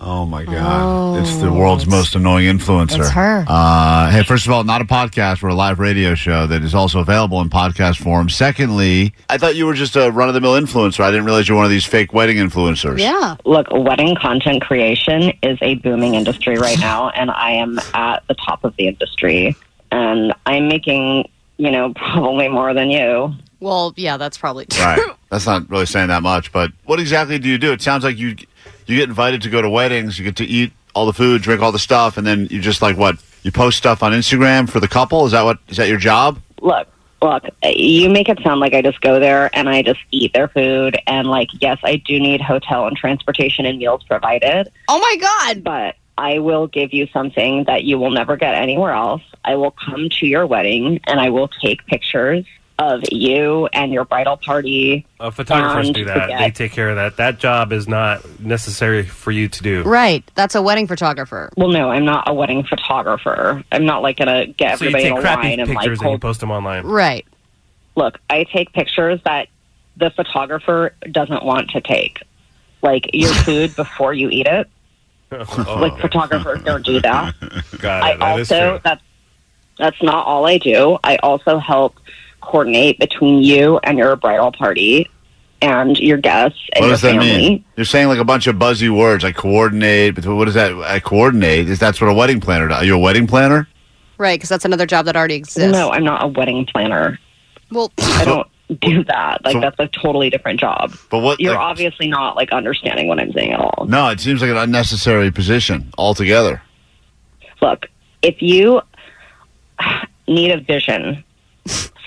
Oh 0.00 0.24
my 0.26 0.44
God! 0.44 1.16
Oh, 1.16 1.20
it's 1.20 1.36
the 1.38 1.52
world's 1.52 1.86
most 1.86 2.14
annoying 2.14 2.46
influencer. 2.46 3.00
It's 3.00 3.10
her. 3.10 3.44
Uh, 3.48 4.10
hey, 4.10 4.22
first 4.22 4.46
of 4.46 4.52
all, 4.52 4.62
not 4.64 4.80
a 4.80 4.84
podcast. 4.84 5.42
We're 5.42 5.48
a 5.48 5.54
live 5.54 5.78
radio 5.80 6.14
show 6.14 6.46
that 6.46 6.62
is 6.62 6.74
also 6.74 7.00
available 7.00 7.40
in 7.40 7.50
podcast 7.50 7.98
form. 7.98 8.28
Secondly, 8.28 9.12
I 9.28 9.38
thought 9.38 9.56
you 9.56 9.66
were 9.66 9.74
just 9.74 9.96
a 9.96 10.10
run 10.10 10.28
of 10.28 10.34
the 10.34 10.40
mill 10.40 10.52
influencer. 10.54 11.00
I 11.00 11.10
didn't 11.10 11.24
realize 11.26 11.48
you're 11.48 11.56
one 11.56 11.64
of 11.64 11.70
these 11.70 11.84
fake 11.84 12.12
wedding 12.12 12.36
influencers. 12.36 12.98
yeah. 12.98 13.36
Look, 13.44 13.66
wedding 13.70 14.14
content 14.14 14.62
creation 14.62 15.32
is 15.42 15.58
a 15.62 15.74
booming 15.76 16.14
industry 16.14 16.56
right 16.58 16.78
now, 16.78 17.10
and 17.10 17.30
I 17.30 17.52
am 17.52 17.78
at 17.94 18.22
the 18.28 18.34
top 18.34 18.64
of 18.64 18.76
the 18.76 18.86
industry. 18.86 19.56
And 19.90 20.32
I'm 20.46 20.68
making, 20.68 21.28
you 21.56 21.70
know, 21.70 21.92
probably 21.96 22.48
more 22.48 22.72
than 22.74 22.90
you. 22.90 23.34
Well, 23.60 23.92
yeah, 23.96 24.16
that's 24.16 24.38
probably 24.38 24.66
true. 24.66 24.84
Right. 24.84 25.00
That's 25.30 25.44
not 25.44 25.68
really 25.68 25.84
saying 25.84 26.08
that 26.08 26.22
much, 26.22 26.52
but 26.52 26.72
what 26.86 26.98
exactly 26.98 27.38
do 27.38 27.50
you 27.50 27.58
do? 27.58 27.70
It 27.72 27.82
sounds 27.82 28.02
like 28.02 28.16
you 28.16 28.34
you 28.86 28.96
get 28.96 29.10
invited 29.10 29.42
to 29.42 29.50
go 29.50 29.60
to 29.60 29.68
weddings, 29.68 30.18
you 30.18 30.24
get 30.24 30.36
to 30.36 30.44
eat 30.46 30.72
all 30.94 31.04
the 31.04 31.12
food, 31.12 31.42
drink 31.42 31.60
all 31.60 31.70
the 31.70 31.78
stuff, 31.78 32.16
and 32.16 32.26
then 32.26 32.46
you 32.50 32.62
just 32.62 32.80
like 32.80 32.96
what? 32.96 33.18
You 33.42 33.52
post 33.52 33.76
stuff 33.76 34.02
on 34.02 34.12
Instagram 34.12 34.70
for 34.70 34.80
the 34.80 34.88
couple? 34.88 35.26
Is 35.26 35.32
that 35.32 35.44
what 35.44 35.58
is 35.68 35.76
that 35.76 35.86
your 35.88 35.98
job? 35.98 36.40
Look, 36.62 36.88
look, 37.20 37.44
you 37.62 38.08
make 38.08 38.28
it 38.28 38.38
sound 38.42 38.60
like 38.60 38.74
I 38.74 38.82
just 38.82 39.00
go 39.00 39.20
there 39.20 39.50
and 39.52 39.68
I 39.68 39.82
just 39.82 40.00
eat 40.10 40.32
their 40.32 40.48
food. 40.48 40.98
And, 41.06 41.28
like, 41.28 41.48
yes, 41.60 41.78
I 41.84 41.96
do 41.96 42.18
need 42.18 42.40
hotel 42.40 42.86
and 42.86 42.96
transportation 42.96 43.66
and 43.66 43.78
meals 43.78 44.02
provided. 44.04 44.70
Oh 44.88 44.98
my 44.98 45.16
God. 45.20 45.64
but 45.64 45.96
I 46.16 46.40
will 46.40 46.66
give 46.66 46.92
you 46.92 47.06
something 47.12 47.64
that 47.64 47.84
you 47.84 47.96
will 47.98 48.10
never 48.10 48.36
get 48.36 48.54
anywhere 48.54 48.92
else. 48.92 49.22
I 49.44 49.54
will 49.54 49.70
come 49.70 50.08
to 50.18 50.26
your 50.26 50.46
wedding 50.46 51.00
and 51.04 51.20
I 51.20 51.30
will 51.30 51.46
take 51.46 51.86
pictures 51.86 52.44
of 52.78 53.00
you 53.10 53.66
and 53.72 53.92
your 53.92 54.04
bridal 54.04 54.36
party. 54.36 55.04
Uh, 55.18 55.30
photographers 55.30 55.90
do 55.90 56.04
that. 56.04 56.28
They 56.38 56.50
take 56.52 56.70
care 56.72 56.90
of 56.90 56.96
that. 56.96 57.16
That 57.16 57.38
job 57.38 57.72
is 57.72 57.88
not 57.88 58.24
necessary 58.40 59.02
for 59.02 59.32
you 59.32 59.48
to 59.48 59.62
do. 59.62 59.82
Right. 59.82 60.22
That's 60.36 60.54
a 60.54 60.62
wedding 60.62 60.86
photographer. 60.86 61.50
Well, 61.56 61.70
no, 61.70 61.90
I'm 61.90 62.04
not 62.04 62.28
a 62.28 62.34
wedding 62.34 62.62
photographer. 62.64 63.64
I'm 63.72 63.84
not 63.84 64.02
like 64.02 64.16
gonna 64.18 64.46
get 64.46 64.78
So 64.78 64.84
you 64.84 64.90
everybody 64.90 65.04
take 65.04 65.12
in 65.12 65.18
a 65.18 65.20
crappy 65.20 65.42
line 65.48 65.60
and 65.60 65.68
like 65.70 65.78
pictures 65.78 65.98
and 65.98 66.06
you 66.06 66.08
hold. 66.10 66.20
post 66.20 66.40
them 66.40 66.50
online. 66.52 66.84
Right. 66.86 67.26
Look, 67.96 68.20
I 68.30 68.44
take 68.44 68.72
pictures 68.72 69.20
that 69.24 69.48
the 69.96 70.10
photographer 70.10 70.94
doesn't 71.10 71.44
want 71.44 71.70
to 71.70 71.80
take, 71.80 72.22
like 72.82 73.10
your 73.12 73.32
food 73.44 73.74
before 73.74 74.14
you 74.14 74.28
eat 74.30 74.46
it. 74.46 74.68
oh, 75.32 75.78
Like 75.80 75.98
photographers 76.00 76.62
don't 76.62 76.86
do 76.86 77.00
that. 77.00 77.34
got 77.80 78.02
I 78.04 78.12
it. 78.12 78.18
That 78.20 78.38
is 78.38 78.52
also 78.52 78.70
true. 78.70 78.80
that's 78.84 79.02
that's 79.78 80.02
not 80.02 80.26
all 80.26 80.46
I 80.46 80.58
do. 80.58 80.96
I 81.02 81.16
also 81.16 81.58
help 81.58 81.96
coordinate 82.48 82.98
between 82.98 83.42
you 83.42 83.78
and 83.84 83.98
your 83.98 84.16
bridal 84.16 84.50
party 84.52 85.08
and 85.60 85.98
your 85.98 86.18
guests 86.18 86.58
and 86.72 86.82
What 86.82 86.86
your 86.86 86.94
does 86.94 87.02
that 87.02 87.10
family. 87.12 87.26
mean? 87.26 87.64
You're 87.76 87.84
saying 87.84 88.08
like 88.08 88.18
a 88.18 88.24
bunch 88.24 88.46
of 88.46 88.58
buzzy 88.58 88.88
words 88.88 89.24
like 89.24 89.36
coordinate. 89.36 90.14
But 90.14 90.24
what 90.26 90.48
is 90.48 90.54
that? 90.54 90.72
I 90.74 91.00
coordinate. 91.00 91.68
Is 91.68 91.78
that's 91.78 92.00
what 92.00 92.08
a 92.08 92.14
wedding 92.14 92.40
planner 92.40 92.68
does? 92.68 92.82
Are 92.82 92.84
you 92.84 92.94
a 92.94 92.98
wedding 92.98 93.26
planner? 93.26 93.68
Right. 94.18 94.38
Because 94.38 94.48
that's 94.48 94.64
another 94.64 94.86
job 94.86 95.04
that 95.06 95.16
already 95.16 95.34
exists. 95.34 95.72
No, 95.72 95.90
I'm 95.90 96.04
not 96.04 96.22
a 96.24 96.28
wedding 96.28 96.64
planner. 96.66 97.18
Well, 97.70 97.92
I 97.98 98.24
don't 98.24 98.48
do 98.80 99.04
that. 99.04 99.44
Like 99.44 99.52
so- 99.54 99.60
that's 99.60 99.76
a 99.78 99.88
totally 99.88 100.30
different 100.30 100.58
job. 100.60 100.92
But 101.10 101.20
what? 101.20 101.40
You're 101.40 101.52
like- 101.54 101.60
obviously 101.60 102.08
not 102.08 102.36
like 102.36 102.52
understanding 102.52 103.08
what 103.08 103.18
I'm 103.20 103.32
saying 103.32 103.52
at 103.52 103.60
all. 103.60 103.84
No, 103.88 104.08
it 104.10 104.20
seems 104.20 104.40
like 104.40 104.50
an 104.50 104.56
unnecessary 104.56 105.30
position 105.30 105.90
altogether. 105.98 106.62
Look, 107.60 107.86
if 108.22 108.40
you 108.42 108.80
need 110.28 110.50
a 110.52 110.60
vision 110.60 111.24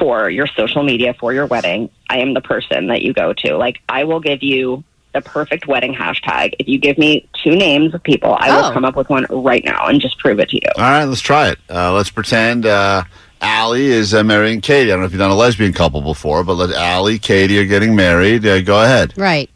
for 0.02 0.32
your 0.32 0.48
social 0.48 0.82
media 0.82 1.14
for 1.20 1.32
your 1.32 1.46
wedding, 1.46 1.88
I 2.10 2.18
am 2.22 2.34
the 2.34 2.42
person 2.42 2.88
that 2.88 3.04
you 3.04 3.14
go 3.14 3.34
to. 3.34 3.56
Like 3.56 3.82
I 3.88 4.04
will 4.04 4.20
give 4.20 4.42
you 4.42 4.84
the 5.14 5.22
perfect 5.22 5.68
wedding 5.68 5.94
hashtag. 5.94 6.54
If 6.58 6.68
you 6.68 6.80
give 6.80 6.98
me 6.98 7.30
two 7.44 7.56
names 7.56 7.94
of 7.94 8.02
people, 8.02 8.36
I 8.40 8.50
Oh. 8.50 8.62
will 8.64 8.72
come 8.72 8.84
up 8.84 8.96
with 8.96 9.10
one 9.10 9.28
right 9.30 9.64
now 9.64 9.86
and 9.86 10.02
just 10.02 10.18
prove 10.18 10.40
it 10.40 10.50
to 10.50 10.56
you. 10.56 10.62
All 10.76 10.82
right, 10.84 11.04
let's 11.06 11.22
try 11.22 11.50
it. 11.50 11.60
Uh, 11.70 11.94
let's 11.94 12.10
pretend 12.10 12.66
uh, 12.66 13.04
Allie 13.42 13.88
is 13.92 14.16
uh, 14.16 14.24
marrying 14.24 14.60
Katie. 14.62 14.90
I 14.90 14.94
don't 14.96 15.02
know 15.02 15.06
if 15.06 15.12
you've 15.12 15.20
done 15.20 15.30
a 15.30 15.36
lesbian 15.36 15.72
couple 15.74 16.02
before, 16.02 16.44
but 16.44 16.56
let 16.56 16.72
Allie, 16.72 17.20
Katie 17.20 17.60
are 17.60 17.66
getting 17.66 17.96
married. 17.96 18.44
Uh, 18.46 18.62
go 18.62 18.82
ahead. 18.82 19.14
right. 19.18 19.50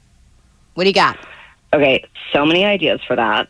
What 0.75 0.83
do 0.83 0.89
you 0.89 0.93
got? 0.93 1.17
Okay, 1.73 2.05
so 2.33 2.45
many 2.45 2.65
ideas 2.65 2.99
for 3.07 3.15
that. 3.15 3.47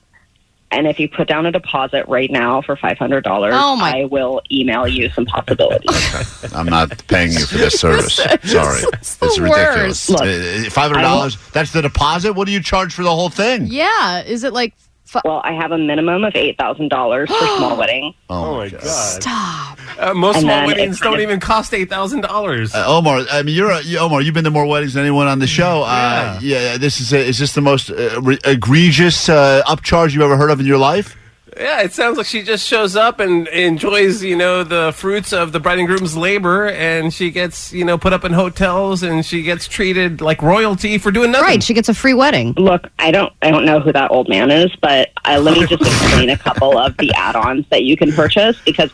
And 0.71 0.87
if 0.87 0.99
you 0.99 1.07
put 1.07 1.27
down 1.27 1.45
a 1.45 1.51
deposit 1.51 2.05
right 2.07 2.29
now 2.29 2.61
for 2.61 2.75
five 2.75 2.97
hundred 2.97 3.23
dollars, 3.23 3.53
Oh, 3.55 3.75
my- 3.75 3.99
I 4.01 4.05
will 4.05 4.41
email 4.51 4.87
you 4.87 5.09
some 5.11 5.25
possibilities. 5.25 6.53
I'm 6.55 6.65
not 6.65 7.05
paying 7.07 7.31
you 7.31 7.45
for 7.45 7.57
this 7.57 7.75
service. 7.79 8.15
Sorry, 8.15 8.81
it's 8.93 9.15
the 9.17 9.27
ridiculous. 9.41 10.09
worst. 10.09 10.11
Uh, 10.11 10.69
Five 10.71 10.91
hundred 10.91 11.03
dollars. 11.03 11.37
That's 11.51 11.71
the 11.71 11.81
deposit. 11.81 12.33
What 12.33 12.47
do 12.47 12.51
you 12.51 12.61
charge 12.61 12.93
for 12.93 13.03
the 13.03 13.13
whole 13.13 13.29
thing? 13.29 13.67
Yeah. 13.67 14.23
Is 14.23 14.43
it 14.43 14.53
like. 14.53 14.73
Fu- 15.05 15.19
well, 15.23 15.41
I 15.43 15.53
have 15.53 15.71
a 15.71 15.77
minimum 15.77 16.23
of 16.23 16.35
eight 16.35 16.57
thousand 16.57 16.89
dollars 16.89 17.29
for 17.29 17.45
small 17.57 17.77
weddings. 17.79 18.15
Oh 18.29 18.57
my 18.57 18.69
god! 18.69 18.81
Stop. 18.83 19.79
Uh, 19.99 20.13
most 20.13 20.35
And 20.37 20.41
small 20.43 20.55
then 20.57 20.67
weddings 20.67 20.97
it 20.97 21.01
kind 21.01 21.11
don't 21.13 21.19
of- 21.23 21.29
even 21.29 21.39
cost 21.39 21.73
eight 21.73 21.89
thousand 21.89 22.21
dollars. 22.21 22.73
Uh, 22.73 22.83
Omar, 22.87 23.21
I 23.31 23.43
mean, 23.43 23.55
you're 23.55 23.69
a, 23.71 23.81
you, 23.81 23.99
Omar. 23.99 24.21
You've 24.21 24.33
been 24.33 24.43
to 24.45 24.51
more 24.51 24.65
weddings 24.65 24.93
than 24.95 25.03
anyone 25.03 25.27
on 25.27 25.39
the 25.39 25.47
show. 25.47 25.83
Uh, 25.83 26.39
yeah. 26.41 26.77
This 26.77 26.99
is 26.99 27.13
a, 27.13 27.19
is 27.19 27.37
this 27.39 27.53
the 27.53 27.61
most 27.61 27.91
uh, 27.91 28.19
re- 28.21 28.39
egregious 28.43 29.29
uh, 29.29 29.61
upcharge 29.67 30.13
you've 30.13 30.23
ever 30.23 30.37
heard 30.37 30.49
of 30.49 30.59
in 30.59 30.65
your 30.65 30.79
life? 30.79 31.15
Yeah, 31.57 31.81
it 31.83 31.93
sounds 31.93 32.17
like 32.17 32.25
she 32.25 32.43
just 32.43 32.67
shows 32.67 32.97
up 32.97 33.21
and 33.21 33.47
enjoys, 33.47 34.21
you 34.21 34.35
know, 34.35 34.63
the 34.63 34.91
fruits 34.93 35.31
of 35.31 35.53
the 35.53 35.59
bride 35.59 35.79
and 35.79 35.87
groom's 35.87 36.17
labor, 36.17 36.67
and 36.67 37.13
she 37.13 37.31
gets, 37.31 37.71
you 37.71 37.85
know, 37.85 37.97
put 37.97 38.11
up 38.11 38.25
in 38.25 38.33
hotels, 38.33 39.03
and 39.03 39.25
she 39.25 39.41
gets 39.41 39.67
treated 39.67 40.19
like 40.19 40.41
royalty 40.41 40.97
for 40.97 41.11
doing 41.11 41.31
nothing. 41.31 41.45
Right. 41.45 41.63
She 41.63 41.73
gets 41.73 41.87
a 41.87 41.93
free 41.93 42.13
wedding. 42.13 42.53
Look, 42.57 42.89
I 42.99 43.11
don't, 43.11 43.31
I 43.41 43.51
don't 43.51 43.65
know 43.65 43.79
who 43.79 43.93
that 43.93 44.11
old 44.11 44.27
man 44.27 44.51
is, 44.51 44.75
but 44.81 45.11
uh, 45.23 45.39
let 45.39 45.57
me 45.57 45.65
just 45.65 45.81
explain 45.81 46.29
a 46.29 46.37
couple 46.37 46.77
of 46.77 46.97
the 46.97 47.13
add-ons 47.13 47.65
that 47.69 47.83
you 47.83 47.95
can 47.95 48.11
purchase 48.11 48.59
because 48.65 48.91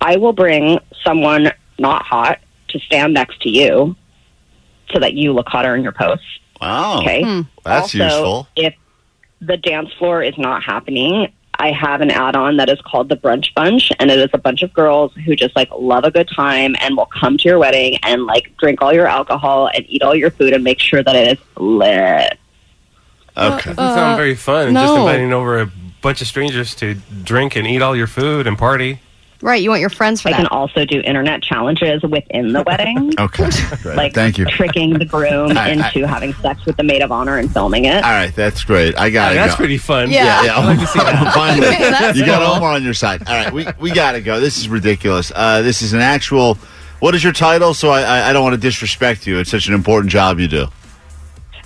I 0.00 0.16
will 0.16 0.32
bring 0.32 0.78
someone 1.04 1.52
not 1.78 2.02
hot 2.04 2.38
to 2.68 2.78
stand 2.80 3.12
next 3.14 3.42
to 3.42 3.50
you, 3.50 3.96
so 4.92 4.98
that 4.98 5.12
you 5.12 5.32
look 5.34 5.48
hotter 5.48 5.74
in 5.74 5.82
your 5.82 5.92
posts. 5.92 6.24
Wow, 6.60 7.00
Okay. 7.00 7.22
Oh, 7.24 7.46
that's 7.64 7.94
also, 7.94 7.98
useful. 7.98 8.48
If 8.56 8.74
the 9.40 9.56
dance 9.58 9.92
floor 9.98 10.22
is 10.22 10.36
not 10.38 10.62
happening, 10.62 11.32
I 11.60 11.72
have 11.72 12.00
an 12.00 12.10
add-on 12.10 12.56
that 12.58 12.68
is 12.68 12.80
called 12.82 13.08
the 13.08 13.16
Brunch 13.16 13.52
Bunch, 13.54 13.90
and 13.98 14.10
it 14.10 14.18
is 14.18 14.30
a 14.32 14.38
bunch 14.38 14.62
of 14.62 14.72
girls 14.72 15.12
who 15.24 15.34
just 15.34 15.56
like 15.56 15.68
love 15.76 16.04
a 16.04 16.10
good 16.10 16.28
time 16.34 16.76
and 16.80 16.96
will 16.96 17.06
come 17.06 17.36
to 17.36 17.48
your 17.48 17.58
wedding 17.58 17.98
and 18.04 18.26
like 18.26 18.56
drink 18.58 18.80
all 18.80 18.92
your 18.92 19.06
alcohol 19.06 19.68
and 19.74 19.84
eat 19.88 20.02
all 20.02 20.14
your 20.14 20.30
food 20.30 20.52
and 20.52 20.62
make 20.62 20.78
sure 20.78 21.02
that 21.02 21.16
it 21.16 21.38
is 21.38 21.44
lit. 21.56 22.38
Okay. 23.36 23.70
Uh, 23.70 23.74
Doesn't 23.74 23.76
sound 23.76 24.16
very 24.16 24.34
fun. 24.34 24.72
no. 24.72 24.82
Just 24.82 24.98
inviting 24.98 25.32
over 25.32 25.60
a 25.60 25.70
bunch 26.00 26.20
of 26.20 26.26
strangers 26.28 26.74
to 26.76 26.94
drink 27.24 27.56
and 27.56 27.66
eat 27.66 27.82
all 27.82 27.96
your 27.96 28.06
food 28.06 28.46
and 28.46 28.56
party. 28.56 29.00
Right. 29.40 29.62
You 29.62 29.70
want 29.70 29.80
your 29.80 29.90
friends 29.90 30.20
for 30.20 30.28
I 30.28 30.32
that. 30.32 30.36
can 30.38 30.46
also 30.48 30.84
do 30.84 31.00
internet 31.00 31.42
challenges 31.42 32.02
within 32.02 32.52
the 32.52 32.62
wedding. 32.62 33.12
Okay, 33.18 33.48
great. 33.82 33.96
Like 33.96 34.14
Thank 34.14 34.38
you. 34.38 34.44
tricking 34.46 34.94
the 34.98 35.04
groom 35.04 35.56
I- 35.56 35.66
I- 35.66 35.68
into 35.68 36.06
having 36.06 36.32
sex 36.34 36.64
with 36.66 36.76
the 36.76 36.82
maid 36.82 37.02
of 37.02 37.12
honor 37.12 37.36
and 37.38 37.52
filming 37.52 37.84
it. 37.84 37.96
All 38.04 38.10
right, 38.10 38.34
that's 38.34 38.64
great. 38.64 38.98
I 38.98 39.10
got 39.10 39.34
Yeah, 39.34 39.42
it. 39.44 39.46
that's 39.46 39.56
pretty 39.56 39.78
fun. 39.78 40.10
Yeah. 40.10 40.24
Yeah, 40.24 40.42
yeah. 40.44 40.56
I'd 40.58 40.64
like 40.66 40.80
to 40.80 40.86
see 40.86 40.98
that. 40.98 41.34
Finally, 41.34 41.66
Okay, 41.68 41.90
that's 41.90 42.18
you 42.18 42.26
got 42.26 42.44
cool. 42.44 42.56
Omar 42.56 42.72
on 42.72 42.82
your 42.82 42.94
side. 42.94 43.26
All 43.28 43.34
right, 43.34 43.52
we 43.52 43.66
we 43.80 43.90
got 43.92 44.12
to 44.12 44.20
go. 44.20 44.40
This 44.40 44.58
is 44.58 44.68
ridiculous. 44.68 45.30
Uh, 45.34 45.62
this 45.62 45.82
is 45.82 45.92
an 45.92 46.00
actual. 46.00 46.56
What 47.00 47.14
is 47.14 47.22
your 47.22 47.32
title? 47.32 47.74
So 47.74 47.90
I, 47.90 48.02
I 48.02 48.30
I 48.30 48.32
don't 48.32 48.42
want 48.42 48.54
to 48.54 48.60
disrespect 48.60 49.26
you. 49.26 49.38
It's 49.38 49.50
such 49.50 49.68
an 49.68 49.74
important 49.74 50.10
job 50.10 50.40
you 50.40 50.48
do. 50.48 50.66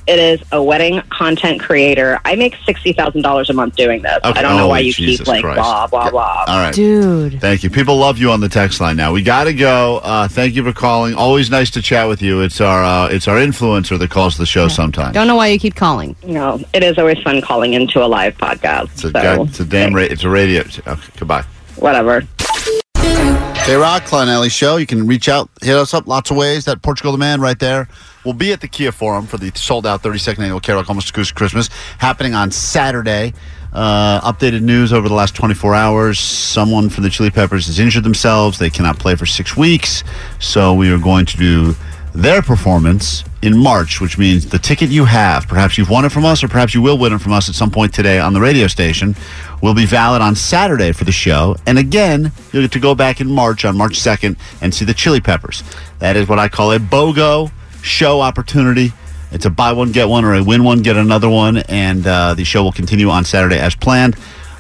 It 0.07 0.19
is 0.19 0.41
a 0.51 0.61
wedding 0.63 1.01
content 1.11 1.61
creator. 1.61 2.21
I 2.25 2.35
make 2.35 2.57
sixty 2.67 2.93
thousand 2.93 3.23
dollars 3.23 3.49
a 3.51 3.53
month 3.53 3.77
doing 3.77 4.03
this. 4.03 4.19
Okay. 4.25 4.39
I 4.39 4.43
don't 4.43 4.57
know 4.57 4.65
Oh, 4.65 4.69
why 4.69 4.81
you 4.81 4.93
Jesus 4.93 5.21
keep 5.21 5.29
like 5.29 5.43
Christ. 5.43 5.59
blah 5.59 5.87
blah 5.87 6.11
blah. 6.11 6.45
All 6.49 6.59
right. 6.59 6.75
Dude. 6.75 7.41
Thank 7.41 7.63
you. 7.63 7.71
People 7.71 7.97
love 7.97 8.19
you 8.19 8.31
on 8.33 8.41
the 8.41 8.49
text 8.49 8.81
line 8.81 8.97
now. 8.97 9.13
We 9.13 9.23
got 9.23 9.45
to 9.45 9.55
go. 9.55 10.01
Uh, 10.03 10.27
thank 10.29 10.55
you 10.57 10.65
for 10.65 10.73
calling. 10.73 11.15
Always 11.15 11.51
nice 11.51 11.71
to 11.73 11.83
chat 11.83 12.09
with 12.09 12.21
you. 12.21 12.41
It's 12.41 12.61
our 12.61 12.83
uh, 12.83 13.09
it's 13.11 13.29
our 13.29 13.37
influencer 13.37 13.99
that 13.99 14.11
calls 14.11 14.37
the 14.37 14.47
show 14.47 14.67
sometimes. 14.69 15.15
Don't 15.15 15.27
know 15.29 15.37
why 15.37 15.49
you 15.49 15.59
keep 15.59 15.77
calling. 15.77 16.17
No, 16.25 16.61
it 16.73 16.83
is 16.83 16.99
always 16.99 17.19
fun 17.23 17.41
calling 17.41 17.75
into 17.75 18.05
a 18.05 18.07
live 18.07 18.37
podcast. 18.39 18.91
It's 18.95 19.05
a, 19.05 19.11
so 19.13 19.43
it's 19.45 19.61
a 19.61 19.65
damn 19.65 19.95
ra- 19.95 20.03
it's 20.03 20.25
a 20.25 20.29
radio. 20.29 20.63
Okay, 20.63 20.97
goodbye. 21.19 21.43
whatever. 21.77 22.23
KROQ, 23.63 24.05
Klein 24.07 24.29
Ally 24.29 24.49
Show. 24.49 24.77
You 24.77 24.87
can 24.87 25.07
reach 25.07 25.29
out, 25.29 25.49
hit 25.61 25.77
us 25.77 25.95
up 25.95 26.09
lots 26.09 26.33
of 26.33 26.37
ways. 26.37 26.65
That 26.65 26.83
Portugal 26.83 27.13
the 27.13 27.19
Man 27.19 27.41
right 27.41 27.59
there. 27.59 27.87
We'll 28.25 28.35
be 28.35 28.53
at 28.53 28.61
the 28.61 28.67
Kia 28.67 28.91
Forum 28.91 29.27
for 29.29 29.37
the 29.37 29.53
sold 29.55 29.87
out 29.87 30.03
32nd 30.03 30.41
annual 30.41 30.61
KROQ 30.61 30.89
Almost 30.89 31.11
Acoustic 31.11 31.37
Christmas 31.37 31.69
happening 31.99 32.35
on 32.35 32.51
Saturday. 32.51 33.35
Uh, 33.73 34.21
updated 34.21 34.63
news 34.63 34.93
over 34.93 35.09
the 35.09 35.15
last 35.15 35.37
24 35.37 35.77
hours. 35.77 36.19
Someone 36.19 36.91
from 36.91 37.05
the 37.05 37.11
Chili 37.11 37.31
Peppers 37.31 37.69
has 37.69 37.79
injured 37.79 38.03
themselves. 38.03 38.59
They 38.59 38.69
cannot 38.69 38.99
play 38.99 39.15
for 39.15 39.27
six 39.27 39.57
weeks. 39.57 40.03
So 40.41 40.75
we 40.75 40.91
are 40.91 40.99
going 40.99 41.27
to 41.27 41.37
do 41.37 41.77
their 42.15 42.43
performance 42.43 43.25
in 43.43 43.57
March, 43.57 44.01
which 44.01 44.19
means 44.19 44.49
the 44.49 44.59
ticket 44.59 44.91
you 44.91 45.05
have, 45.05 45.49
perhaps 45.49 45.77
you've 45.77 45.91
won 45.91 46.05
it 46.05 46.13
from 46.13 46.25
us 46.25 46.45
or 46.45 46.49
perhaps 46.49 46.75
you 46.75 46.83
will 46.83 46.99
win 46.99 47.13
it 47.13 47.21
from 47.21 47.33
us 47.33 47.49
at 47.49 47.55
some 47.55 47.71
point 47.71 47.93
today 47.93 48.19
on 48.19 48.33
the 48.33 48.41
radio 48.41 48.67
station, 48.67 49.17
will 49.63 49.75
be 49.75 49.87
valid 49.87 50.23
on 50.23 50.35
Saturday 50.35 50.93
for 50.93 51.05
the 51.05 51.13
show. 51.13 51.57
And 51.67 51.79
again, 51.79 52.33
you'll 52.53 52.63
get 52.63 52.73
to 52.73 52.81
go 52.81 52.95
back 52.95 53.21
in 53.21 53.31
March 53.31 53.65
on 53.65 53.77
March 53.77 53.99
2nd 53.99 54.37
and 54.61 54.75
see 54.75 54.85
the 54.85 54.95
Chili 54.95 55.21
Peppers. 55.21 55.65
That 55.99 56.17
is 56.17 56.29
what 56.29 56.39
I 56.39 56.49
call 56.49 56.73
a 56.73 56.79
BOGO 56.79 57.51
show 57.83 58.21
opportunity. 58.21 58.93
It's 59.33 59.47
a 59.47 59.51
buy 59.51 59.73
one, 59.73 59.93
get 59.93 60.09
one, 60.09 60.25
or 60.25 60.35
a 60.35 60.45
win 60.45 60.63
one, 60.63 60.83
get 60.83 60.97
another 60.97 61.29
one. 61.29 61.59
And 61.59 62.07
uh, 62.07 62.35
the 62.35 62.45
show 62.45 62.63
will 62.63 62.73
continue 62.73 63.09
on 63.09 63.25
Saturday 63.25 63.59
as 63.59 63.75
planned. 63.75 64.17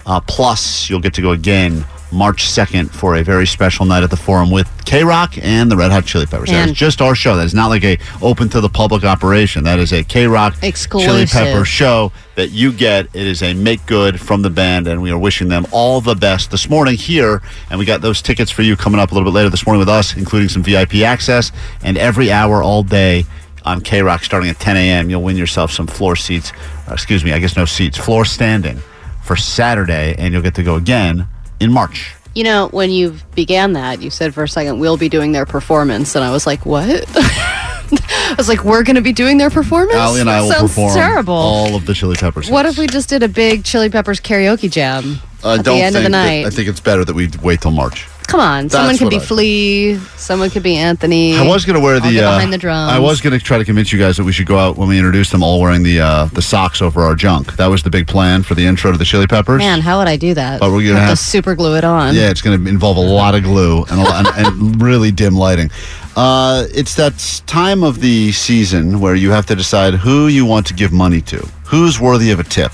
Uh, 0.06 0.20
plus, 0.20 0.88
you'll 0.88 1.00
get 1.00 1.14
to 1.14 1.22
go 1.22 1.32
again 1.32 1.84
March 2.12 2.44
2nd 2.44 2.90
for 2.90 3.16
a 3.16 3.22
very 3.22 3.46
special 3.46 3.84
night 3.86 4.02
at 4.02 4.10
the 4.10 4.16
Forum 4.16 4.50
with 4.50 4.68
KROQ 4.84 5.42
and 5.42 5.70
the 5.70 5.76
Red 5.76 5.90
Hot 5.90 6.04
Chili 6.04 6.26
Peppers. 6.26 6.50
That 6.50 6.68
is 6.68 6.76
just 6.76 7.00
our 7.00 7.14
show. 7.14 7.36
That 7.36 7.46
is 7.46 7.54
not 7.54 7.68
like 7.68 7.84
a 7.84 7.98
open 8.20 8.48
to 8.50 8.60
the 8.60 8.68
public 8.68 9.04
operation. 9.04 9.64
That 9.64 9.78
is 9.78 9.92
a 9.92 10.04
KROQ 10.04 10.62
Chili 11.00 11.26
Pepper 11.26 11.64
show 11.64 12.12
that 12.36 12.50
you 12.50 12.72
get. 12.72 13.06
It 13.14 13.26
is 13.26 13.42
a 13.42 13.54
make 13.54 13.84
good 13.86 14.20
from 14.20 14.42
the 14.42 14.50
band, 14.50 14.86
and 14.86 15.00
we 15.00 15.10
are 15.10 15.18
wishing 15.18 15.48
them 15.48 15.66
all 15.72 16.00
the 16.00 16.14
best 16.14 16.50
this 16.50 16.68
morning 16.68 16.96
here. 16.96 17.40
And 17.70 17.78
we 17.78 17.84
got 17.84 18.02
those 18.02 18.20
tickets 18.20 18.50
for 18.50 18.62
you 18.62 18.76
coming 18.76 19.00
up 19.00 19.10
a 19.10 19.14
little 19.14 19.30
bit 19.30 19.34
later 19.34 19.48
this 19.48 19.66
morning 19.66 19.78
with 19.78 19.88
us, 19.88 20.16
including 20.16 20.48
some 20.48 20.62
VIP 20.62 20.96
access 20.96 21.50
and 21.82 21.96
every 21.96 22.30
hour 22.30 22.62
all 22.62 22.82
day 22.82 23.24
on 23.64 23.80
KROQ 23.80 24.24
starting 24.24 24.50
at 24.50 24.58
10 24.58 24.76
a.m. 24.76 25.08
You'll 25.10 25.22
win 25.22 25.36
yourself 25.36 25.70
some 25.70 25.86
floor 25.86 26.16
seats. 26.16 26.52
Uh, 26.88 26.92
excuse 26.92 27.24
me, 27.24 27.32
I 27.32 27.38
guess 27.38 27.56
no 27.56 27.64
seats, 27.64 27.96
floor 27.96 28.24
standing 28.24 28.78
for 29.22 29.36
Saturday, 29.36 30.14
and 30.18 30.32
you'll 30.32 30.42
get 30.42 30.56
to 30.56 30.62
go 30.62 30.74
again 30.74 31.28
in 31.60 31.72
March. 31.72 32.14
You 32.34 32.44
know, 32.44 32.68
when 32.68 32.90
you 32.90 33.16
began 33.34 33.74
that, 33.74 34.00
you 34.00 34.08
said 34.10 34.32
for 34.34 34.42
a 34.42 34.48
second, 34.48 34.78
we'll 34.78 34.96
be 34.96 35.08
doing 35.08 35.32
their 35.32 35.44
performance. 35.46 36.14
And 36.14 36.24
I 36.24 36.30
was 36.30 36.46
like, 36.46 36.64
what? 36.64 37.04
I 37.16 38.34
was 38.38 38.48
like, 38.48 38.64
we're 38.64 38.82
going 38.84 38.96
to 38.96 39.02
be 39.02 39.12
doing 39.12 39.36
their 39.36 39.50
performance? 39.50 39.94
Allie 39.96 40.20
and 40.22 40.30
I 40.30 40.40
will 40.40 40.54
perform 40.60 40.94
terrible. 40.94 41.34
all 41.34 41.74
of 41.76 41.84
the 41.84 41.92
Chili 41.92 42.16
Peppers. 42.16 42.48
what 42.50 42.64
if 42.64 42.78
we 42.78 42.86
just 42.86 43.10
did 43.10 43.22
a 43.22 43.28
big 43.28 43.64
Chili 43.64 43.90
Peppers 43.90 44.18
karaoke 44.18 44.70
jam 44.70 45.16
I 45.44 45.56
at 45.58 45.64
don't 45.66 45.76
the 45.76 45.82
end 45.82 45.96
of 45.96 46.02
the 46.02 46.08
think 46.08 46.12
that- 46.12 46.24
night? 46.26 46.46
I 46.46 46.50
think 46.50 46.68
it's 46.68 46.80
better 46.80 47.04
that 47.04 47.14
we 47.14 47.28
wait 47.42 47.60
till 47.60 47.70
March. 47.70 48.06
Come 48.32 48.40
on, 48.40 48.70
someone 48.70 48.88
That's 48.88 48.98
could 48.98 49.04
what 49.04 49.10
be 49.10 49.16
I- 49.16 49.20
Flea, 49.20 49.96
someone 50.16 50.48
could 50.48 50.62
be 50.62 50.76
Anthony. 50.76 51.36
I 51.36 51.46
was 51.46 51.66
going 51.66 51.74
to 51.78 51.80
wear 51.84 51.96
I'll 51.96 52.00
the, 52.00 52.12
get 52.12 52.24
uh, 52.24 52.30
behind 52.36 52.50
the 52.50 52.56
drums. 52.56 52.90
I 52.90 52.98
was 52.98 53.20
going 53.20 53.38
to 53.38 53.44
try 53.44 53.58
to 53.58 53.64
convince 53.66 53.92
you 53.92 53.98
guys 53.98 54.16
that 54.16 54.24
we 54.24 54.32
should 54.32 54.46
go 54.46 54.58
out 54.58 54.78
when 54.78 54.88
we 54.88 54.96
introduce 54.96 55.28
them, 55.28 55.42
all 55.42 55.60
wearing 55.60 55.82
the 55.82 56.00
uh, 56.00 56.24
the 56.32 56.40
socks 56.40 56.80
over 56.80 57.02
our 57.02 57.14
junk. 57.14 57.56
That 57.56 57.66
was 57.66 57.82
the 57.82 57.90
big 57.90 58.06
plan 58.08 58.42
for 58.42 58.54
the 58.54 58.64
intro 58.64 58.90
to 58.90 58.96
the 58.96 59.04
Chili 59.04 59.26
Peppers. 59.26 59.58
Man, 59.58 59.82
how 59.82 59.98
would 59.98 60.08
I 60.08 60.16
do 60.16 60.32
that? 60.32 60.60
But 60.60 60.70
we're 60.72 60.80
gonna 60.82 60.98
have, 60.98 61.08
have- 61.10 61.18
to 61.18 61.22
super 61.22 61.54
glue 61.54 61.76
it 61.76 61.84
on. 61.84 62.14
Yeah, 62.14 62.30
it's 62.30 62.40
going 62.40 62.64
to 62.64 62.70
involve 62.70 62.96
a 62.96 63.00
lot 63.00 63.34
of 63.34 63.42
glue 63.42 63.84
and, 63.84 64.00
a 64.00 64.02
lot, 64.02 64.26
and, 64.26 64.46
and 64.46 64.80
really 64.82 65.10
dim 65.10 65.34
lighting. 65.34 65.70
Uh, 66.16 66.64
it's 66.72 66.94
that 66.94 67.12
s- 67.12 67.40
time 67.40 67.82
of 67.84 68.00
the 68.00 68.32
season 68.32 68.98
where 69.00 69.14
you 69.14 69.30
have 69.30 69.44
to 69.46 69.54
decide 69.54 69.92
who 69.94 70.28
you 70.28 70.46
want 70.46 70.66
to 70.68 70.74
give 70.74 70.90
money 70.90 71.20
to, 71.20 71.38
who's 71.66 72.00
worthy 72.00 72.30
of 72.30 72.40
a 72.40 72.44
tip. 72.44 72.72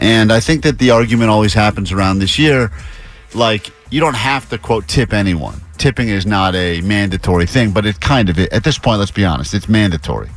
And 0.00 0.32
I 0.32 0.40
think 0.40 0.62
that 0.64 0.78
the 0.78 0.90
argument 0.90 1.30
always 1.30 1.54
happens 1.54 1.92
around 1.92 2.18
this 2.20 2.38
year, 2.40 2.72
like 3.34 3.70
you 3.90 4.00
don't 4.00 4.14
have 4.16 4.48
to 4.50 4.58
quote 4.58 4.88
tip 4.88 5.12
anyone. 5.12 5.60
Tipping 5.78 6.08
is 6.08 6.26
not 6.26 6.54
a 6.54 6.80
mandatory 6.82 7.46
thing, 7.46 7.70
but 7.70 7.86
it 7.86 8.00
kind 8.00 8.28
of 8.28 8.38
is. 8.38 8.48
At 8.48 8.64
this 8.64 8.78
point, 8.78 8.98
let's 8.98 9.10
be 9.10 9.24
honest, 9.24 9.54
it's 9.54 9.68
mandatory. 9.68 10.28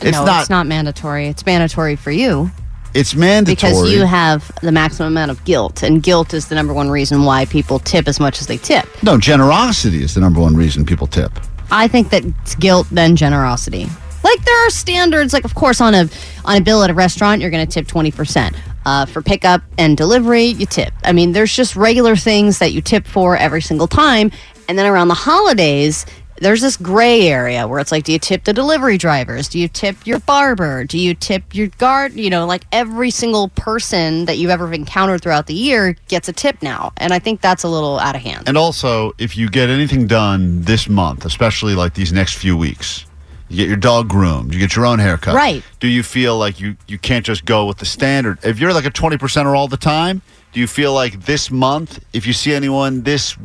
It's 0.00 0.12
no, 0.16 0.24
not. 0.24 0.40
it's 0.40 0.50
not 0.50 0.66
mandatory. 0.66 1.26
It's 1.26 1.44
mandatory 1.44 1.96
for 1.96 2.12
you 2.12 2.50
It's 2.94 3.16
mandatory 3.16 3.72
because 3.72 3.92
you 3.92 4.04
have 4.04 4.50
the 4.62 4.70
maximum 4.70 5.08
amount 5.08 5.30
of 5.32 5.44
guilt, 5.44 5.82
and 5.82 6.02
guilt 6.02 6.32
is 6.32 6.48
the 6.48 6.54
number 6.54 6.72
one 6.72 6.88
reason 6.88 7.24
why 7.24 7.44
people 7.46 7.80
tip 7.80 8.06
as 8.06 8.20
much 8.20 8.40
as 8.40 8.46
they 8.46 8.58
tip. 8.58 8.86
no 9.02 9.18
generosity 9.18 10.02
is 10.02 10.14
the 10.14 10.20
number 10.20 10.40
one 10.40 10.56
reason 10.56 10.86
people 10.86 11.06
tip. 11.06 11.32
I 11.70 11.88
think 11.88 12.10
that 12.10 12.24
it's 12.24 12.54
guilt 12.54 12.86
then 12.90 13.16
generosity. 13.16 13.86
Like 14.24 14.44
there 14.44 14.66
are 14.66 14.70
standards. 14.70 15.32
Like 15.32 15.44
of 15.44 15.54
course 15.54 15.80
on 15.80 15.94
a 15.94 16.08
on 16.44 16.56
a 16.56 16.60
bill 16.60 16.82
at 16.82 16.90
a 16.90 16.94
restaurant, 16.94 17.40
you're 17.40 17.50
going 17.50 17.66
to 17.66 17.72
tip 17.72 17.86
twenty 17.86 18.10
percent. 18.10 18.56
Uh, 18.88 19.04
for 19.04 19.20
pickup 19.20 19.60
and 19.76 19.98
delivery, 19.98 20.46
you 20.46 20.64
tip. 20.64 20.94
I 21.04 21.12
mean, 21.12 21.32
there's 21.32 21.54
just 21.54 21.76
regular 21.76 22.16
things 22.16 22.58
that 22.60 22.72
you 22.72 22.80
tip 22.80 23.06
for 23.06 23.36
every 23.36 23.60
single 23.60 23.86
time. 23.86 24.30
And 24.66 24.78
then 24.78 24.86
around 24.86 25.08
the 25.08 25.14
holidays, 25.14 26.06
there's 26.40 26.62
this 26.62 26.78
gray 26.78 27.28
area 27.28 27.68
where 27.68 27.80
it's 27.80 27.92
like, 27.92 28.04
do 28.04 28.12
you 28.12 28.18
tip 28.18 28.44
the 28.44 28.54
delivery 28.54 28.96
drivers? 28.96 29.46
Do 29.46 29.58
you 29.58 29.68
tip 29.68 30.06
your 30.06 30.20
barber? 30.20 30.84
Do 30.84 30.98
you 30.98 31.12
tip 31.12 31.54
your 31.54 31.66
guard? 31.66 32.14
You 32.14 32.30
know, 32.30 32.46
like 32.46 32.64
every 32.72 33.10
single 33.10 33.48
person 33.50 34.24
that 34.24 34.38
you've 34.38 34.50
ever 34.50 34.72
encountered 34.72 35.20
throughout 35.20 35.48
the 35.48 35.54
year 35.54 35.94
gets 36.08 36.30
a 36.30 36.32
tip 36.32 36.62
now. 36.62 36.94
And 36.96 37.12
I 37.12 37.18
think 37.18 37.42
that's 37.42 37.64
a 37.64 37.68
little 37.68 37.98
out 37.98 38.16
of 38.16 38.22
hand. 38.22 38.48
And 38.48 38.56
also, 38.56 39.12
if 39.18 39.36
you 39.36 39.50
get 39.50 39.68
anything 39.68 40.06
done 40.06 40.62
this 40.62 40.88
month, 40.88 41.26
especially 41.26 41.74
like 41.74 41.92
these 41.92 42.10
next 42.10 42.36
few 42.36 42.56
weeks, 42.56 43.04
you 43.48 43.56
get 43.56 43.68
your 43.68 43.76
dog 43.76 44.08
groomed, 44.08 44.52
you 44.52 44.60
get 44.60 44.76
your 44.76 44.86
own 44.86 44.98
haircut. 44.98 45.34
Right. 45.34 45.62
Do 45.80 45.88
you 45.88 46.02
feel 46.02 46.36
like 46.36 46.60
you, 46.60 46.76
you 46.86 46.98
can't 46.98 47.24
just 47.24 47.44
go 47.44 47.66
with 47.66 47.78
the 47.78 47.86
standard? 47.86 48.38
If 48.44 48.58
you're 48.58 48.72
like 48.72 48.84
a 48.84 48.90
20 48.90 49.16
percenter 49.16 49.56
all 49.56 49.68
the 49.68 49.76
time, 49.76 50.22
do 50.52 50.60
you 50.60 50.66
feel 50.66 50.92
like 50.94 51.24
this 51.24 51.50
month, 51.50 52.02
if 52.12 52.26
you 52.26 52.32
see 52.32 52.52
anyone 52.52 53.02
this 53.02 53.36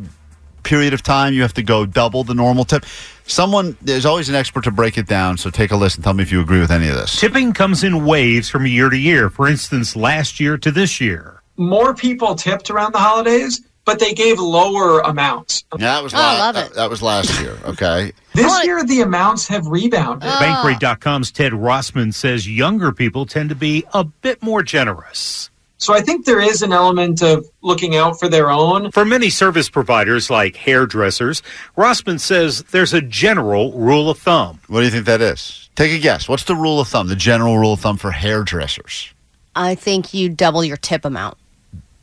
period 0.63 0.93
of 0.93 1.03
time, 1.03 1.33
you 1.33 1.41
have 1.41 1.53
to 1.53 1.63
go 1.63 1.85
double 1.85 2.23
the 2.23 2.33
normal 2.33 2.63
tip? 2.65 2.85
Someone, 3.25 3.77
there's 3.81 4.05
always 4.05 4.29
an 4.29 4.35
expert 4.35 4.63
to 4.65 4.71
break 4.71 4.97
it 4.97 5.07
down. 5.07 5.37
So 5.37 5.49
take 5.49 5.71
a 5.71 5.77
listen. 5.77 6.03
Tell 6.03 6.13
me 6.13 6.23
if 6.23 6.31
you 6.31 6.41
agree 6.41 6.59
with 6.59 6.71
any 6.71 6.87
of 6.89 6.95
this. 6.95 7.19
Tipping 7.19 7.53
comes 7.53 7.83
in 7.83 8.05
waves 8.05 8.49
from 8.49 8.65
year 8.67 8.89
to 8.89 8.97
year. 8.97 9.29
For 9.29 9.47
instance, 9.47 9.95
last 9.95 10.39
year 10.39 10.57
to 10.57 10.71
this 10.71 10.99
year. 10.99 11.41
more 11.57 11.93
people 11.93 12.35
tipped 12.35 12.69
around 12.69 12.93
the 12.93 12.99
holidays, 12.99 13.61
but 13.85 13.99
they 13.99 14.13
gave 14.13 14.39
lower 14.39 14.99
amounts. 15.01 15.63
Yeah, 15.73 15.95
that 15.95 16.03
was 16.03 16.13
Oh, 16.13 16.17
la- 16.17 16.23
I 16.23 16.39
love 16.39 16.55
it. 16.57 16.73
that 16.75 16.89
was 16.89 17.01
last 17.01 17.39
year. 17.41 17.57
Okay. 17.65 18.11
This 18.33 18.45
Well, 18.45 18.63
year, 18.65 18.83
the 18.83 19.01
amounts 19.01 19.47
have 19.47 19.67
rebounded. 19.67 20.29
Ah. 20.31 20.39
Bankrate.com's 20.63 21.31
Ted 21.31 21.51
Rossman 21.53 22.13
says 22.13 22.47
younger 22.49 22.91
people 22.91 23.25
tend 23.25 23.49
to 23.49 23.55
be 23.55 23.83
a 23.93 24.03
bit 24.03 24.41
more 24.41 24.63
generous. 24.63 25.49
So 25.77 25.93
I 25.93 25.99
think 25.99 26.25
there 26.25 26.39
is 26.39 26.61
an 26.61 26.71
element 26.71 27.21
of 27.21 27.45
looking 27.61 27.97
out 27.97 28.17
for 28.17 28.29
their 28.29 28.49
own. 28.49 28.89
For 28.91 29.03
many 29.03 29.29
service 29.29 29.69
providers 29.69 30.29
like 30.29 30.55
hairdressers, 30.55 31.41
Rossman 31.77 32.21
says 32.21 32.63
there's 32.71 32.93
a 32.93 33.01
general 33.01 33.73
rule 33.73 34.09
of 34.09 34.17
thumb. 34.17 34.61
What 34.67 34.79
do 34.79 34.85
you 34.85 34.91
think 34.91 35.05
that 35.07 35.19
is? 35.19 35.69
Take 35.75 35.91
a 35.91 35.99
guess. 35.99 36.29
What's 36.29 36.45
the 36.45 36.55
rule 36.55 36.79
of 36.79 36.87
thumb? 36.87 37.07
The 37.07 37.17
general 37.17 37.57
rule 37.57 37.73
of 37.73 37.81
thumb 37.81 37.97
for 37.97 38.11
hairdressers? 38.11 39.13
I 39.57 39.75
think 39.75 40.13
you 40.13 40.29
double 40.29 40.63
your 40.63 40.77
tip 40.77 41.03
amount. 41.03 41.37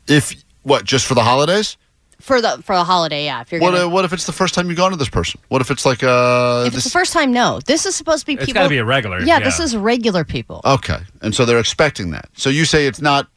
If 0.07 0.35
what? 0.63 0.83
Just 0.85 1.05
for 1.05 1.13
the 1.15 1.23
holidays? 1.23 1.77
For 2.19 2.39
the 2.39 2.61
for 2.63 2.75
the 2.75 2.83
holiday, 2.83 3.25
yeah. 3.25 3.41
If 3.41 3.51
you're 3.51 3.59
What? 3.61 3.71
gonna, 3.71 3.85
Uh, 3.85 3.89
what 3.89 4.05
if 4.05 4.13
it's 4.13 4.25
the 4.27 4.31
first 4.31 4.53
time 4.53 4.67
you've 4.67 4.77
gone 4.77 4.91
to 4.91 4.97
this 4.97 5.09
person? 5.09 5.41
What 5.47 5.59
if 5.61 5.71
it's 5.71 5.85
like 5.87 6.03
uh? 6.03 6.65
if 6.67 6.75
it's 6.75 6.83
the 6.83 6.89
first 6.91 7.13
time, 7.13 7.31
no. 7.31 7.59
This 7.65 7.87
is 7.87 7.95
supposed 7.95 8.19
to 8.21 8.25
be 8.27 8.33
It's 8.33 8.45
people. 8.45 8.59
got 8.59 8.63
to 8.63 8.69
be 8.69 8.77
a 8.77 8.85
regular. 8.85 9.19
yeah, 9.21 9.39
this 9.39 9.59
is 9.59 9.75
regular 9.75 10.23
people. 10.23 10.61
okay, 10.63 10.99
and 11.23 11.33
so 11.33 11.45
they're 11.45 11.57
expecting 11.59 12.11
that. 12.11 12.29
So 12.33 12.49
you 12.51 12.65
say 12.65 12.85
it's 12.85 13.01
not 13.01 13.27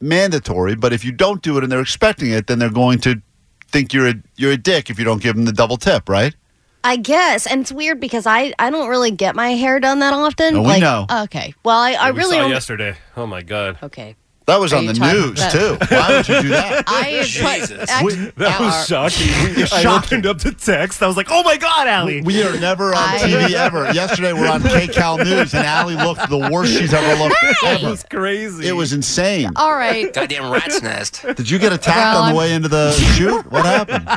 mandatory, 0.00 0.74
but 0.74 0.92
if 0.92 1.04
you 1.04 1.12
don't 1.12 1.42
do 1.42 1.56
it 1.56 1.62
and 1.62 1.70
they're 1.72 1.80
expecting 1.80 2.30
it, 2.30 2.46
then 2.48 2.58
they're 2.58 2.68
going 2.70 2.98
to 3.00 3.20
think 3.68 3.92
you're 3.92 4.08
a 4.08 4.14
you're 4.36 4.52
a 4.52 4.56
dick 4.56 4.90
if 4.90 4.98
you 4.98 5.04
don't 5.04 5.22
give 5.22 5.36
them 5.36 5.44
the 5.44 5.52
double 5.52 5.76
tip, 5.76 6.08
right? 6.08 6.34
I 6.84 6.96
guess, 6.96 7.46
and 7.46 7.60
it's 7.62 7.72
weird 7.72 8.00
because 8.00 8.26
I 8.26 8.52
I 8.58 8.70
don't 8.70 8.88
really 8.88 9.10
get 9.10 9.34
my 9.34 9.50
hair 9.50 9.80
done 9.80 10.00
that 10.00 10.14
often. 10.14 10.54
No, 10.54 10.60
we 10.62 10.66
like, 10.68 10.80
know. 10.80 11.06
Okay, 11.24 11.54
well 11.64 11.78
I, 11.78 11.92
I 11.92 12.10
we 12.10 12.18
really 12.18 12.36
saw 12.38 12.42
only- 12.42 12.54
yesterday. 12.54 12.96
Oh 13.16 13.26
my 13.26 13.42
god. 13.42 13.78
okay. 13.82 14.16
That 14.46 14.60
was 14.60 14.72
Are 14.72 14.76
on 14.76 14.86
the 14.86 14.92
news 14.92 15.40
about- 15.40 15.50
too. 15.52 15.76
Why 15.90 16.08
would 16.18 16.28
you 16.28 16.42
do 16.42 16.48
that? 16.50 16.84
I 16.86 17.22
Jesus. 17.24 17.72
put, 18.00 18.16
act- 18.16 18.36
That 18.36 18.60
was 18.60 18.86
shocking. 18.86 19.26
I 19.72 19.82
Shocking. 19.82 19.88
opened 20.18 20.26
up 20.26 20.38
the 20.38 20.52
text. 20.52 21.02
I 21.02 21.08
was 21.08 21.16
like, 21.16 21.26
"Oh 21.30 21.42
my 21.42 21.56
god, 21.56 21.88
Allie!" 21.88 22.20
We 22.22 22.42
are 22.44 22.56
never 22.60 22.90
on 22.90 22.94
I- 22.96 23.18
TV 23.18 23.50
ever. 23.54 23.90
Yesterday 23.92 24.32
we're 24.32 24.46
on 24.48 24.60
KCAL 24.62 25.24
News, 25.24 25.52
and 25.52 25.66
Allie 25.66 25.96
looked 25.96 26.30
the 26.30 26.38
worst 26.38 26.72
she's 26.72 26.94
ever 26.94 27.20
looked 27.20 27.34
It 27.42 27.56
ever. 27.64 27.90
was 27.90 28.04
crazy. 28.04 28.68
It 28.68 28.72
was 28.72 28.92
insane. 28.92 29.50
all 29.56 29.74
right. 29.74 30.12
Goddamn 30.14 30.50
rat's 30.52 30.80
nest. 30.80 31.24
Did 31.36 31.50
you 31.50 31.58
get 31.58 31.72
attacked 31.72 31.96
Well, 31.96 32.22
on 32.22 32.22
the 32.22 32.26
I'm- 32.28 32.36
way 32.36 32.52
into 32.54 32.68
the 32.68 32.92
shoot? 32.92 33.50
What 33.50 33.66
happened? 33.66 34.08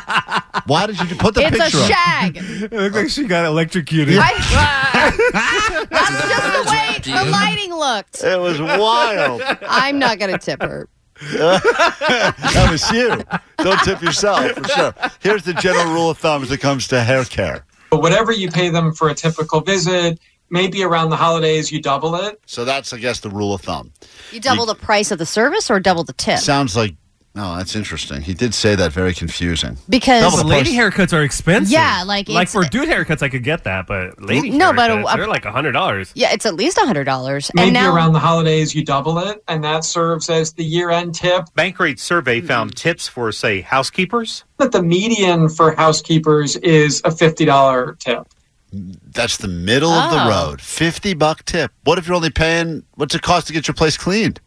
Why 0.67 0.85
did 0.85 0.99
you 0.99 1.07
do- 1.07 1.15
put 1.15 1.33
the 1.33 1.41
It's 1.47 1.57
a 1.57 1.59
picture 1.63 1.79
up? 1.79 1.89
shag. 1.89 2.37
It 2.37 2.71
looked 2.71 2.95
like 2.95 3.09
she 3.09 3.23
got 3.25 3.45
electrocuted. 3.45 4.19
I, 4.21 4.29
that's 5.89 6.29
just 6.29 6.53
the 6.53 6.71
way 6.71 7.23
the 7.25 7.31
lighting 7.31 7.73
looked. 7.73 8.23
It 8.23 8.39
was 8.39 8.61
wild. 8.61 9.41
I'm 9.67 9.97
not 9.97 10.18
going 10.19 10.31
to 10.31 10.37
tip 10.37 10.61
her. 10.61 10.87
that 11.33 12.67
was 12.71 12.89
you. 12.91 13.23
Don't 13.57 13.79
tip 13.83 14.01
yourself 14.01 14.51
for 14.51 14.63
sure. 14.69 14.93
Here's 15.19 15.43
the 15.43 15.53
general 15.53 15.91
rule 15.93 16.09
of 16.09 16.17
thumb 16.17 16.43
as 16.43 16.51
it 16.51 16.59
comes 16.59 16.87
to 16.89 17.01
hair 17.03 17.25
care. 17.25 17.65
But 17.89 18.01
whatever 18.01 18.31
you 18.31 18.49
pay 18.49 18.69
them 18.69 18.93
for 18.93 19.09
a 19.09 19.15
typical 19.15 19.61
visit, 19.61 20.19
maybe 20.49 20.83
around 20.83 21.09
the 21.09 21.17
holidays 21.17 21.71
you 21.71 21.81
double 21.81 22.15
it. 22.15 22.39
So 22.45 22.63
that's, 22.65 22.93
I 22.93 22.97
guess, 22.99 23.19
the 23.19 23.29
rule 23.29 23.53
of 23.53 23.61
thumb. 23.61 23.91
You 24.31 24.39
double 24.39 24.65
the 24.65 24.75
price 24.75 25.11
of 25.11 25.17
the 25.17 25.25
service 25.25 25.69
or 25.69 25.79
double 25.79 26.03
the 26.03 26.13
tip? 26.13 26.39
Sounds 26.39 26.75
like. 26.75 26.95
Oh, 27.35 27.55
that's 27.57 27.75
interesting. 27.75 28.21
He 28.21 28.33
did 28.33 28.53
say 28.55 28.75
that. 28.75 28.91
Very 28.91 29.13
confusing. 29.13 29.77
Because 29.87 30.23
Double 30.23 30.37
The 30.37 30.43
the 30.43 30.49
lady 30.49 30.75
price. 30.75 30.93
haircuts 30.95 31.13
are 31.13 31.21
expensive. 31.23 31.71
Yeah, 31.71 32.03
like, 32.05 32.27
like 32.27 32.49
it's- 32.49 32.51
for 32.51 32.63
dude 32.69 32.89
haircuts, 32.89 33.21
I 33.21 33.29
could 33.29 33.43
get 33.43 33.63
that, 33.65 33.85
but 33.87 34.19
lady 34.21 34.49
No, 34.49 34.73
but, 34.73 34.89
haircuts, 34.89 35.05
uh, 35.13 35.15
they're 35.15 35.27
like 35.27 35.45
a 35.45 35.51
hundred 35.51 35.73
dollars. 35.73 36.11
yeah, 36.15 36.33
it's 36.33 36.45
at 36.47 36.55
least 36.55 36.77
a 36.79 36.85
hundred 36.85 37.03
dollars. 37.05 37.51
Maybe 37.53 37.67
And 37.67 37.73
now 37.75 37.93
around 37.95 38.13
the 38.13 38.19
holidays 38.19 38.73
you 38.73 38.83
double 38.83 39.19
it, 39.19 39.43
and 39.47 39.63
that 39.63 39.85
serves 39.85 40.29
as 40.29 40.53
the 40.53 40.63
year-end 40.65 41.13
tip. 41.15 41.43
Bankrate 41.55 41.99
survey 41.99 42.41
found 42.41 42.75
tips 42.75 43.07
for, 43.07 43.31
say, 43.31 43.61
housekeepers. 43.61 44.43
But 44.57 44.71
the 44.71 44.81
median 44.81 45.49
for 45.49 45.75
housekeepers 45.75 46.55
is 46.57 47.01
a 47.05 47.11
fifty 47.11 47.45
dollar 47.45 47.95
tip. 47.99 48.27
That's 48.73 49.37
the 49.37 49.47
middle 49.47 49.91
of 49.91 50.11
the 50.11 50.23
Oh. 50.25 50.29
road. 50.29 50.61
Fifty 50.61 51.13
buck 51.13 51.45
tip. 51.45 51.71
What 51.83 51.97
if 51.99 52.07
you're 52.07 52.15
only 52.15 52.31
paying? 52.31 52.83
What's 52.95 53.13
it 53.15 53.21
cost 53.21 53.47
to 53.47 53.53
get 53.53 53.67
your 53.67 53.75
place 53.75 53.97
cleaned? 53.97 54.41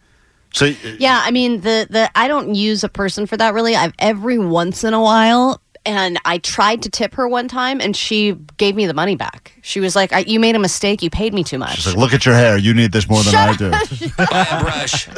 So 0.52 0.66
Yeah, 0.98 1.20
I 1.24 1.30
mean 1.30 1.60
the 1.60 1.86
the 1.88 2.10
I 2.14 2.28
don't 2.28 2.54
use 2.54 2.84
a 2.84 2.88
person 2.88 3.26
for 3.26 3.36
that 3.36 3.54
really. 3.54 3.74
I've 3.76 3.92
every 3.98 4.38
once 4.38 4.84
in 4.84 4.94
a 4.94 5.00
while 5.00 5.60
and 5.84 6.18
I 6.24 6.38
tried 6.38 6.82
to 6.82 6.90
tip 6.90 7.14
her 7.14 7.26
one 7.28 7.48
time 7.48 7.80
and 7.80 7.96
she 7.96 8.34
gave 8.56 8.76
me 8.76 8.86
the 8.86 8.94
money 8.94 9.16
back. 9.16 9.52
She 9.62 9.80
was 9.80 9.96
like, 9.96 10.12
I, 10.12 10.20
"You 10.20 10.38
made 10.38 10.54
a 10.54 10.58
mistake. 10.58 11.02
You 11.02 11.10
paid 11.10 11.34
me 11.34 11.42
too 11.44 11.58
much." 11.58 11.74
It's 11.78 11.86
like, 11.86 11.96
look 11.96 12.14
at 12.14 12.24
your 12.24 12.34
hair. 12.34 12.56
You 12.56 12.74
need 12.74 12.92
this 12.92 13.08
more 13.08 13.22
than 13.22 13.34
I 13.34 13.56
do. 13.56 13.70
Buy 14.16 14.46
a 14.50 14.62
brush. 14.62 15.08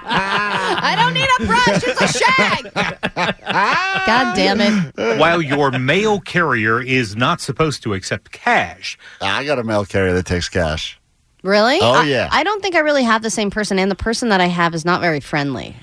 I 0.00 0.94
don't 0.98 1.14
need 1.14 1.28
a 1.38 1.46
brush. 1.46 1.82
It's 1.86 2.00
a 2.00 2.08
shag. 2.18 2.72
God 4.06 4.34
damn 4.36 4.60
it. 4.60 5.18
While 5.18 5.42
your 5.42 5.70
mail 5.72 6.20
carrier 6.20 6.80
is 6.80 7.14
not 7.16 7.40
supposed 7.40 7.82
to 7.84 7.94
accept 7.94 8.32
cash, 8.32 8.98
I 9.20 9.44
got 9.44 9.58
a 9.58 9.64
mail 9.64 9.84
carrier 9.84 10.14
that 10.14 10.26
takes 10.26 10.48
cash. 10.48 10.97
Really? 11.48 11.78
Oh, 11.80 11.92
I- 11.92 12.04
yeah. 12.04 12.28
I, 12.30 12.44
don't 12.44 12.60
think 12.62 12.74
I 12.74 12.80
really 12.80 13.04
have 13.04 13.22
the 13.22 13.30
same 13.30 13.50
person 13.50 13.78
and 13.78 13.90
the 13.90 13.94
person 13.96 14.28
that 14.28 14.40
I 14.40 14.46
have 14.46 14.74
is 14.74 14.84
not 14.84 15.00
very 15.00 15.20
friendly. 15.20 15.74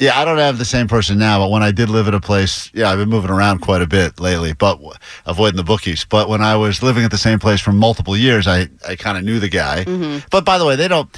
Yeah, 0.00 0.18
I 0.18 0.24
don't 0.24 0.38
have 0.38 0.58
the 0.58 0.64
same 0.64 0.88
person 0.88 1.18
now, 1.18 1.38
but 1.38 1.50
when 1.50 1.62
I 1.62 1.70
did 1.70 1.88
live 1.88 2.08
at 2.08 2.14
a 2.14 2.20
place, 2.20 2.68
yeah, 2.74 2.90
I've 2.90 2.98
been 2.98 3.08
moving 3.08 3.30
around 3.30 3.60
quite 3.60 3.80
a 3.80 3.86
bit 3.86 4.18
lately, 4.18 4.52
but 4.52 4.74
w- 4.74 4.92
avoiding 5.24 5.56
the 5.56 5.62
bookies. 5.62 6.04
But 6.04 6.28
when 6.28 6.40
I 6.42 6.56
was 6.56 6.82
living 6.82 7.04
at 7.04 7.12
the 7.12 7.16
same 7.16 7.38
place 7.38 7.60
for 7.60 7.70
multiple 7.70 8.16
years, 8.16 8.48
I, 8.48 8.68
I 8.88 8.96
kind 8.96 9.16
of 9.16 9.22
knew 9.22 9.38
the 9.38 9.48
guy. 9.48 9.84
Mm-hmm. 9.84 10.26
But 10.32 10.44
by 10.44 10.58
the 10.58 10.66
way, 10.66 10.74
they 10.74 10.88
don't, 10.88 11.08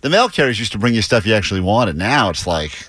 the 0.00 0.08
mail 0.08 0.30
carriers 0.30 0.58
used 0.58 0.72
to 0.72 0.78
bring 0.78 0.94
you 0.94 1.02
stuff 1.02 1.26
you 1.26 1.34
actually 1.34 1.60
wanted. 1.60 1.96
Now 1.96 2.30
it's 2.30 2.46
like, 2.46 2.88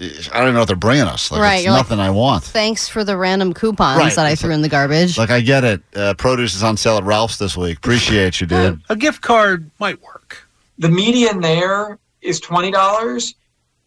I 0.00 0.04
don't 0.38 0.42
even 0.44 0.54
know 0.54 0.60
what 0.60 0.66
they're 0.68 0.76
bringing 0.76 1.04
us. 1.04 1.30
Like, 1.30 1.40
Right, 1.42 1.54
it's 1.56 1.64
you're 1.64 1.72
like- 1.74 1.80
nothing 1.80 2.00
I 2.00 2.08
want. 2.10 2.42
Thanks 2.44 2.88
for 2.88 3.04
the 3.04 3.16
random 3.18 3.52
coupons 3.52 3.98
Right. 3.98 4.14
that 4.16 4.24
I 4.24 4.34
threw 4.34 4.50
in 4.52 4.62
the 4.62 4.68
garbage. 4.68 5.18
Like, 5.18 5.30
I 5.30 5.40
get 5.40 5.62
it. 5.64 5.82
Uh, 5.94 6.14
produce 6.14 6.54
is 6.54 6.62
on 6.62 6.76
sale 6.78 6.96
at 6.96 7.04
Ralph's 7.04 7.36
this 7.36 7.56
week. 7.56 7.76
Appreciate 7.78 8.40
you, 8.40 8.46
dude. 8.46 8.80
a 8.88 8.96
gift 8.96 9.20
card 9.20 9.70
might 9.78 10.00
work. 10.02 10.48
The 10.78 10.88
median 10.88 11.40
there 11.40 11.98
is 12.22 12.40
twenty 12.40 12.70
dollars. 12.70 13.34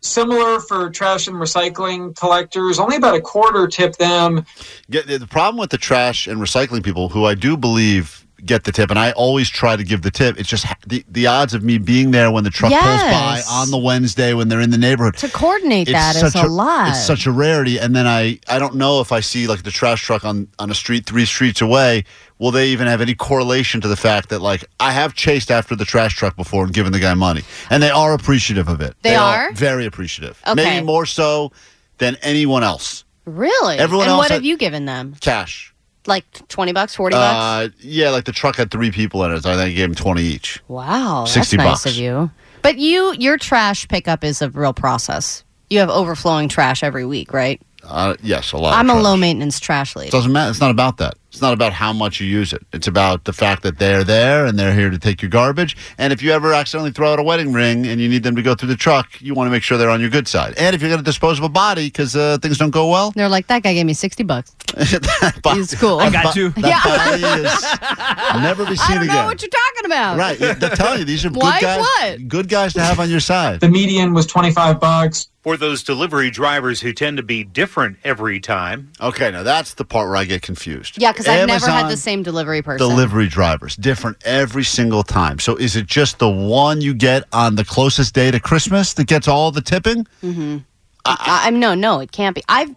Similar 0.01 0.59
for 0.59 0.89
trash 0.89 1.27
and 1.27 1.37
recycling 1.37 2.13
collectors, 2.17 2.77
only 2.77 2.97
about 2.97 3.15
a 3.15 3.21
quarter 3.21 3.67
tip 3.67 3.95
them. 3.95 4.45
Get, 4.91 5.07
the 5.07 5.25
problem 5.25 5.57
with 5.57 5.69
the 5.69 5.77
trash 5.77 6.27
and 6.27 6.41
recycling 6.41 6.83
people, 6.83 7.07
who 7.07 7.23
I 7.25 7.35
do 7.35 7.55
believe 7.55 8.22
get 8.45 8.63
the 8.63 8.71
tip, 8.71 8.89
and 8.89 8.99
I 8.99 9.11
always 9.11 9.49
try 9.49 9.75
to 9.75 9.83
give 9.83 10.01
the 10.01 10.11
tip. 10.11 10.39
It's 10.39 10.49
just 10.49 10.65
the, 10.87 11.03
the 11.09 11.27
odds 11.27 11.53
of 11.53 11.63
me 11.63 11.77
being 11.77 12.11
there 12.11 12.31
when 12.31 12.43
the 12.43 12.49
truck 12.49 12.71
pulls 12.71 13.01
by 13.01 13.41
on 13.49 13.71
the 13.71 13.77
Wednesday 13.77 14.33
when 14.33 14.47
they're 14.49 14.61
in 14.61 14.69
the 14.69 14.77
neighborhood. 14.77 15.17
to 15.17 15.29
coordinate 15.29 15.87
It's 15.87 15.93
that 15.93 16.15
is 16.15 16.33
such 16.33 16.43
a, 16.43 16.47
lot. 16.47 16.89
It's 16.89 17.05
such 17.05 17.25
a 17.25 17.31
rarity, 17.31 17.79
and 17.79 17.95
then 17.95 18.07
I 18.07 18.39
I 18.47 18.59
don't 18.59 18.75
know 18.75 19.01
if 19.01 19.11
I 19.11 19.19
see 19.19 19.47
like 19.47 19.63
the 19.63 19.71
trash 19.71 20.03
truck 20.03 20.25
on 20.25 20.47
on 20.59 20.69
a 20.69 20.75
street 20.75 21.05
three 21.05 21.25
streets 21.25 21.61
away. 21.61 22.03
Will 22.39 22.51
they 22.51 22.69
even 22.69 22.87
have 22.87 22.99
any 22.99 23.15
correlation 23.15 23.79
to 23.81 23.87
the 23.87 23.95
fact 23.95 24.29
that 24.29 24.39
like 24.39 24.65
I 24.79 24.91
have 24.91 25.13
chased 25.13 25.49
after 25.49 25.75
the 25.75 25.85
trash 25.85 26.15
truck 26.15 26.35
before 26.35 26.65
and 26.65 26.73
given 26.73 26.91
the 26.91 26.99
guy 26.99 27.13
money, 27.13 27.43
and 27.69 27.81
they 27.81 27.89
are 27.89 28.13
appreciative 28.13 28.67
of 28.67 28.81
it. 28.81 28.95
They 29.01 29.15
are? 29.15 29.53
very 29.53 29.85
appreciative. 29.85 30.41
Okay. 30.45 30.55
Maybe 30.55 30.85
more 30.85 31.05
so 31.05 31.51
than 31.99 32.17
anyone 32.21 32.63
else. 32.63 33.05
really? 33.25 33.77
Everyone 33.77 34.05
and 34.05 34.11
else 34.11 34.19
what 34.19 34.31
have 34.31 34.43
you 34.43 34.57
given 34.57 34.85
them? 34.85 35.15
Cash. 35.21 35.72
Like 36.05 36.25
20 36.49 36.73
bucks, 36.73 36.95
40 36.95 37.15
bucks? 37.15 37.73
Uh, 37.73 37.75
yeah, 37.79 38.09
like 38.09 38.25
the 38.25 38.31
truck 38.31 38.55
had 38.57 38.71
three 38.71 38.91
people 38.91 39.23
in 39.23 39.31
it. 39.31 39.43
So 39.43 39.51
I 39.51 39.55
think 39.55 39.71
I 39.71 39.73
gave 39.73 39.89
him 39.89 39.95
twenty 39.95 40.23
each. 40.23 40.61
Wow, 40.67 41.25
60 41.25 41.57
that's 41.57 41.65
nice 41.65 41.83
bucks. 41.83 41.85
of 41.85 42.01
you. 42.01 42.29
But 42.61 42.77
you, 42.77 43.13
your 43.19 43.37
trash 43.37 43.87
pickup 43.87 44.23
is 44.23 44.41
a 44.41 44.49
real 44.49 44.73
process. 44.73 45.43
You 45.69 45.79
have 45.79 45.89
overflowing 45.89 46.49
trash 46.49 46.83
every 46.83 47.05
week, 47.05 47.33
right? 47.33 47.61
Uh, 47.83 48.15
yes, 48.21 48.51
a 48.53 48.57
lot. 48.57 48.77
I'm 48.77 48.89
a 48.89 48.99
low 48.99 49.17
maintenance 49.17 49.59
trash 49.59 49.95
lady. 49.95 50.11
Doesn't 50.11 50.31
matter. 50.31 50.49
It's 50.51 50.61
not 50.61 50.71
about 50.71 50.97
that. 50.97 51.15
It's 51.33 51.41
not 51.41 51.51
about 51.53 51.73
how 51.73 51.91
much 51.93 52.19
you 52.21 52.27
use 52.27 52.53
it. 52.53 52.61
It's 52.73 52.85
about 52.85 53.23
the 53.23 53.33
fact 53.33 53.63
that 53.63 53.79
they're 53.79 54.03
there 54.03 54.45
and 54.45 54.57
they're 54.59 54.71
here 54.71 54.91
to 54.91 54.99
take 54.99 55.19
your 55.23 55.29
garbage. 55.31 55.75
And 55.97 56.13
if 56.13 56.21
you 56.21 56.31
ever 56.31 56.53
accidentally 56.53 56.91
throw 56.91 57.11
out 57.11 57.17
a 57.17 57.23
wedding 57.23 57.51
ring 57.51 57.87
and 57.87 57.99
you 57.99 58.07
need 58.07 58.21
them 58.21 58.35
to 58.35 58.43
go 58.43 58.53
through 58.53 58.69
the 58.69 58.75
truck, 58.75 59.19
you 59.19 59.33
want 59.33 59.47
to 59.47 59.51
make 59.51 59.63
sure 59.63 59.79
they're 59.79 59.89
on 59.89 59.99
your 59.99 60.11
good 60.11 60.27
side. 60.27 60.53
And 60.59 60.75
if 60.75 60.81
you're 60.83 60.91
going 60.91 60.99
to 60.99 61.03
dispose 61.03 61.39
of 61.39 61.43
a 61.43 61.49
body 61.49 61.87
because 61.87 62.15
uh, 62.15 62.37
things 62.39 62.59
don't 62.59 62.69
go 62.69 62.87
well, 62.87 63.13
They're 63.15 63.29
like, 63.29 63.47
that 63.47 63.63
guy 63.63 63.73
gave 63.73 63.87
me 63.87 63.95
60 63.95 64.21
bucks. 64.25 64.51
that 64.75 65.39
bo- 65.41 65.55
He's 65.55 65.73
cool. 65.73 65.97
I 65.99 66.11
got 66.11 66.35
bo- 66.35 66.39
you. 66.39 66.49
That 66.51 66.83
body 66.85 68.37
is 68.37 68.43
never 68.43 68.65
be 68.65 68.71
I 68.73 68.75
seen 68.75 68.95
don't 68.97 69.03
again. 69.05 69.15
know 69.15 69.25
what 69.25 69.41
you're 69.41 69.49
talking 69.49 69.85
about. 69.87 70.17
right. 70.19 70.37
They're 70.37 70.69
telling 70.75 70.99
you 70.99 71.05
these 71.05 71.25
are 71.25 71.31
Why 71.31 71.59
good 71.59 71.65
guys. 71.65 71.79
what? 71.79 72.27
Good 72.27 72.47
guys 72.47 72.73
to 72.75 72.81
have 72.83 72.99
on 72.99 73.09
your 73.09 73.19
side. 73.19 73.59
The 73.59 73.69
median 73.69 74.13
was 74.13 74.27
twenty 74.27 74.51
five 74.51 74.79
bucks. 74.79 75.29
For 75.43 75.57
those 75.57 75.83
delivery 75.83 76.31
drivers 76.31 76.81
who 76.81 76.93
tend 76.93 77.17
to 77.17 77.23
be 77.23 77.43
different 77.43 77.97
every 78.03 78.39
time, 78.39 78.93
Okay, 79.01 79.29
now 79.29 79.43
that's 79.43 79.73
the 79.73 79.85
part 79.85 80.07
where 80.07 80.17
I 80.17 80.23
get 80.23 80.41
confused. 80.41 81.01
Yeah, 81.01 81.11
because 81.11 81.27
I've 81.27 81.47
never 81.47 81.67
had 81.67 81.89
the 81.89 81.97
same 81.97 82.23
delivery 82.23 82.61
person. 82.61 82.87
delivery 82.87 83.27
drivers 83.27 83.75
different 83.75 84.17
every 84.25 84.63
single 84.63 85.03
time 85.03 85.39
so 85.39 85.55
is 85.55 85.75
it 85.75 85.85
just 85.85 86.19
the 86.19 86.29
one 86.29 86.81
you 86.81 86.93
get 86.93 87.23
on 87.33 87.55
the 87.55 87.65
closest 87.65 88.13
day 88.13 88.31
to 88.31 88.39
christmas 88.39 88.93
that 88.93 89.07
gets 89.07 89.27
all 89.27 89.51
the 89.51 89.61
tipping 89.61 90.05
mm-hmm. 90.23 90.57
I, 91.05 91.43
I'm 91.45 91.59
no, 91.59 91.73
no, 91.73 91.99
it 91.99 92.11
can't 92.11 92.35
be. 92.35 92.43
I've, 92.47 92.73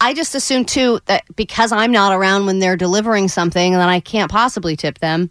I 0.00 0.14
just 0.14 0.34
assume 0.34 0.64
too 0.64 1.00
that 1.06 1.24
because 1.36 1.72
I'm 1.72 1.92
not 1.92 2.12
around 2.12 2.46
when 2.46 2.58
they're 2.58 2.76
delivering 2.76 3.28
something, 3.28 3.72
then 3.72 3.88
I 3.88 4.00
can't 4.00 4.30
possibly 4.30 4.76
tip 4.76 4.98
them. 4.98 5.30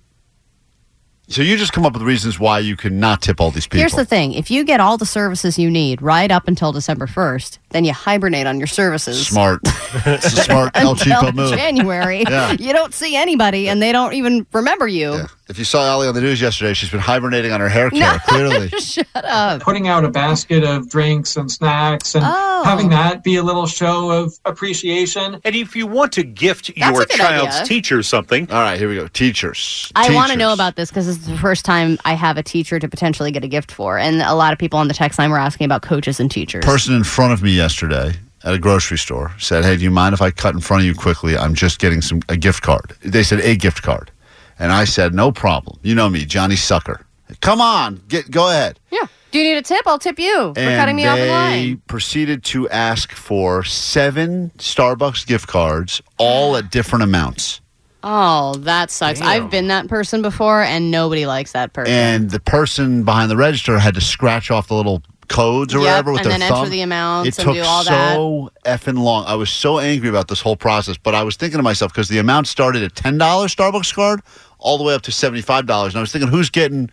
So 1.29 1.41
you 1.41 1.57
just 1.57 1.73
come 1.73 1.85
up 1.85 1.93
with 1.93 2.01
reasons 2.01 2.39
why 2.39 2.59
you 2.59 2.75
cannot 2.75 3.21
tip 3.21 3.39
all 3.39 3.51
these 3.51 3.67
people 3.67 3.79
Here's 3.79 3.93
the 3.93 4.05
thing: 4.05 4.33
if 4.33 4.49
you 4.51 4.63
get 4.63 4.79
all 4.79 4.97
the 4.97 5.05
services 5.05 5.57
you 5.57 5.69
need 5.69 6.01
right 6.01 6.31
up 6.31 6.47
until 6.47 6.71
December 6.71 7.07
1st, 7.07 7.59
then 7.69 7.85
you 7.85 7.93
hibernate 7.93 8.47
on 8.47 8.57
your 8.57 8.67
services. 8.67 9.27
smart 9.27 9.61
it's 9.65 10.25
a 10.25 10.43
smart 10.43 10.71
el 10.75 10.95
cheapo 10.95 11.33
move 11.33 11.55
January. 11.55 12.23
Yeah. 12.27 12.51
You 12.59 12.73
don't 12.73 12.93
see 12.93 13.15
anybody, 13.15 13.69
and 13.69 13.81
they 13.81 13.91
don't 13.91 14.13
even 14.13 14.45
remember 14.53 14.87
you. 14.87 15.13
Yeah. 15.13 15.27
If 15.49 15.57
you 15.57 15.65
saw 15.65 15.83
Allie 15.87 16.07
on 16.07 16.13
the 16.13 16.21
news 16.21 16.39
yesterday 16.39 16.73
she's 16.73 16.91
been 16.91 16.99
hibernating 16.99 17.51
on 17.51 17.59
her 17.59 17.69
hair 17.69 17.89
care 17.89 17.99
No. 18.13 18.17
clearly 18.27 18.69
Shut 18.69 19.07
up. 19.15 19.61
Putting 19.61 19.87
out 19.87 20.05
a 20.05 20.09
basket 20.09 20.63
of 20.63 20.89
drinks 20.89 21.35
and 21.37 21.51
snacks 21.51 22.13
and 22.13 22.23
Oh. 22.27 22.61
having 22.63 22.89
that 22.89 23.23
be 23.23 23.35
a 23.37 23.41
little 23.43 23.65
show 23.65 24.11
of 24.11 24.33
appreciation. 24.45 25.41
and 25.43 25.55
if 25.55 25.75
you 25.75 25.87
want 25.87 26.11
to 26.13 26.23
gift 26.23 26.67
That's 26.77 26.91
your 26.93 27.01
a 27.01 27.05
child's 27.07 27.55
idea. 27.55 27.65
teacher 27.65 28.03
something, 28.03 28.49
all 28.51 28.61
right 28.61 28.77
here 28.77 28.87
we 28.89 28.95
go 28.95 29.07
teachers 29.07 29.91
I 29.95 30.13
want 30.13 30.31
to 30.31 30.37
know 30.37 30.53
about 30.53 30.75
this 30.75 30.89
because 30.89 31.07
this 31.07 31.17
is 31.17 31.25
the 31.27 31.37
first 31.37 31.65
time 31.65 31.97
I 32.05 32.13
have 32.13 32.37
a 32.37 32.43
teacher 32.43 32.77
to 32.79 32.87
potentially 32.87 33.31
get 33.31 33.43
a 33.43 33.47
gift 33.47 33.71
for, 33.71 33.97
and 33.97 34.21
a 34.21 34.35
lot 34.35 34.53
of 34.53 34.59
people 34.59 34.77
on 34.77 34.87
the 34.87 34.93
text 34.93 35.17
line 35.17 35.31
were 35.31 35.39
asking 35.39 35.65
about 35.65 35.81
coaches 35.81 36.19
and 36.19 36.29
teachers. 36.29 36.63
person 36.63 36.93
in 36.93 37.03
front 37.03 37.33
of 37.33 37.41
me 37.41 37.51
yesterday 37.51 38.13
at 38.43 38.53
a 38.53 38.59
grocery 38.59 38.97
store 38.99 39.33
said, 39.39 39.65
"Hey, 39.65 39.75
do 39.77 39.83
you 39.83 39.91
mind 39.91 40.13
if 40.13 40.21
I 40.21 40.29
cut 40.31 40.53
in 40.53 40.61
front 40.61 40.81
of 40.81 40.87
you 40.87 40.93
quickly? 40.93 41.35
I'm 41.37 41.55
just 41.55 41.79
getting 41.79 42.01
some 42.01 42.21
a 42.29 42.37
gift 42.37 42.61
card." 42.61 42.93
They 43.01 43.23
said 43.23 43.39
a 43.41 43.55
gift 43.55 43.81
card, 43.81 44.11
and 44.59 44.71
I 44.71 44.83
said, 44.85 45.13
"No 45.13 45.31
problem. 45.31 45.79
You 45.81 45.95
know 45.95 46.09
me, 46.09 46.25
Johnny 46.25 46.55
Sucker. 46.55 47.01
Come 47.41 47.61
on, 47.61 48.01
get 48.07 48.29
go 48.29 48.49
ahead." 48.49 48.79
yeah. 48.91 49.05
Do 49.31 49.37
you 49.37 49.43
need 49.43 49.57
a 49.57 49.61
tip? 49.61 49.83
I'll 49.85 49.99
tip 49.99 50.17
you 50.17 50.53
for 50.55 50.59
and 50.59 50.79
cutting 50.79 50.95
me 50.95 51.05
off 51.05 51.19
in 51.19 51.29
line. 51.29 51.53
And 51.59 51.65
we 51.69 51.75
proceeded 51.75 52.43
to 52.45 52.67
ask 52.69 53.11
for 53.11 53.63
seven 53.63 54.51
Starbucks 54.57 55.27
gift 55.27 55.47
cards, 55.47 56.01
all 56.17 56.55
at 56.57 56.71
different 56.71 57.03
amounts. 57.03 57.61
Oh, 58.01 58.55
that 58.59 58.89
sucks. 58.89 59.21
I've 59.21 59.51
been 59.51 59.67
that 59.67 59.87
person 59.87 60.23
before, 60.23 60.63
and 60.63 60.89
nobody 60.89 61.27
likes 61.27 61.51
that 61.51 61.73
person. 61.73 61.93
and 61.93 62.31
the 62.31 62.39
person 62.39 63.03
behind 63.03 63.29
the 63.29 63.37
register 63.37 63.77
had 63.77 63.93
to 63.95 64.01
scratch 64.01 64.49
off 64.49 64.67
the 64.69 64.73
little 64.73 65.03
codes 65.27 65.75
or 65.75 65.79
Yep, 65.79 65.85
whatever 65.85 66.11
with 66.13 66.21
and 66.21 66.31
their 66.31 66.39
then 66.39 66.51
enter 66.57 66.69
the 66.69 66.81
amounts 66.81 67.27
it 67.37 67.37
and 67.37 67.45
took 67.45 67.55
do 67.55 67.61
all 67.69 67.83
that. 67.83 68.15
so 68.15 68.49
effing 68.65 68.97
long. 68.97 69.25
I 69.27 69.35
was 69.35 69.51
so 69.51 69.77
angry 69.77 70.09
about 70.09 70.27
this 70.27 70.41
whole 70.41 70.55
process, 70.55 70.97
but 70.97 71.13
I 71.13 71.21
was 71.21 71.35
thinking 71.35 71.59
to 71.59 71.63
myself 71.63 71.91
because 71.93 72.07
the 72.09 72.17
amount 72.17 72.47
started 72.47 72.81
at 72.81 72.95
ten 72.95 73.19
dollars 73.19 73.53
Starbucks 73.55 73.93
card 73.93 74.21
all 74.59 74.77
the 74.77 74.83
way 74.83 74.93
up 74.93 75.01
to 75.03 75.11
seventy 75.11 75.41
five 75.41 75.65
dollars, 75.65 75.93
and 75.93 75.99
I 75.99 76.01
was 76.01 76.11
thinking, 76.11 76.29
who's 76.29 76.49
getting? 76.49 76.89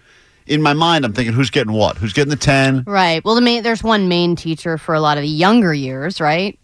In 0.47 0.63
my 0.63 0.75
mind, 0.75 1.05
I'm 1.05 1.13
thinking, 1.13 1.35
who's 1.35 1.51
getting 1.51 1.73
what? 1.73 1.97
Who's 1.99 2.13
getting 2.13 2.31
the 2.31 2.37
ten? 2.37 2.85
Right. 2.87 3.25
Well, 3.25 3.35
the 3.35 3.41
main, 3.41 3.65
there's 3.65 3.83
one 3.83 4.09
main 4.09 4.37
teacher 4.37 4.79
for 4.79 4.95
a 4.95 5.01
lot 5.01 5.19
of 5.19 5.23
the 5.23 5.29
younger 5.29 5.75
years, 5.75 6.21
right? 6.21 6.57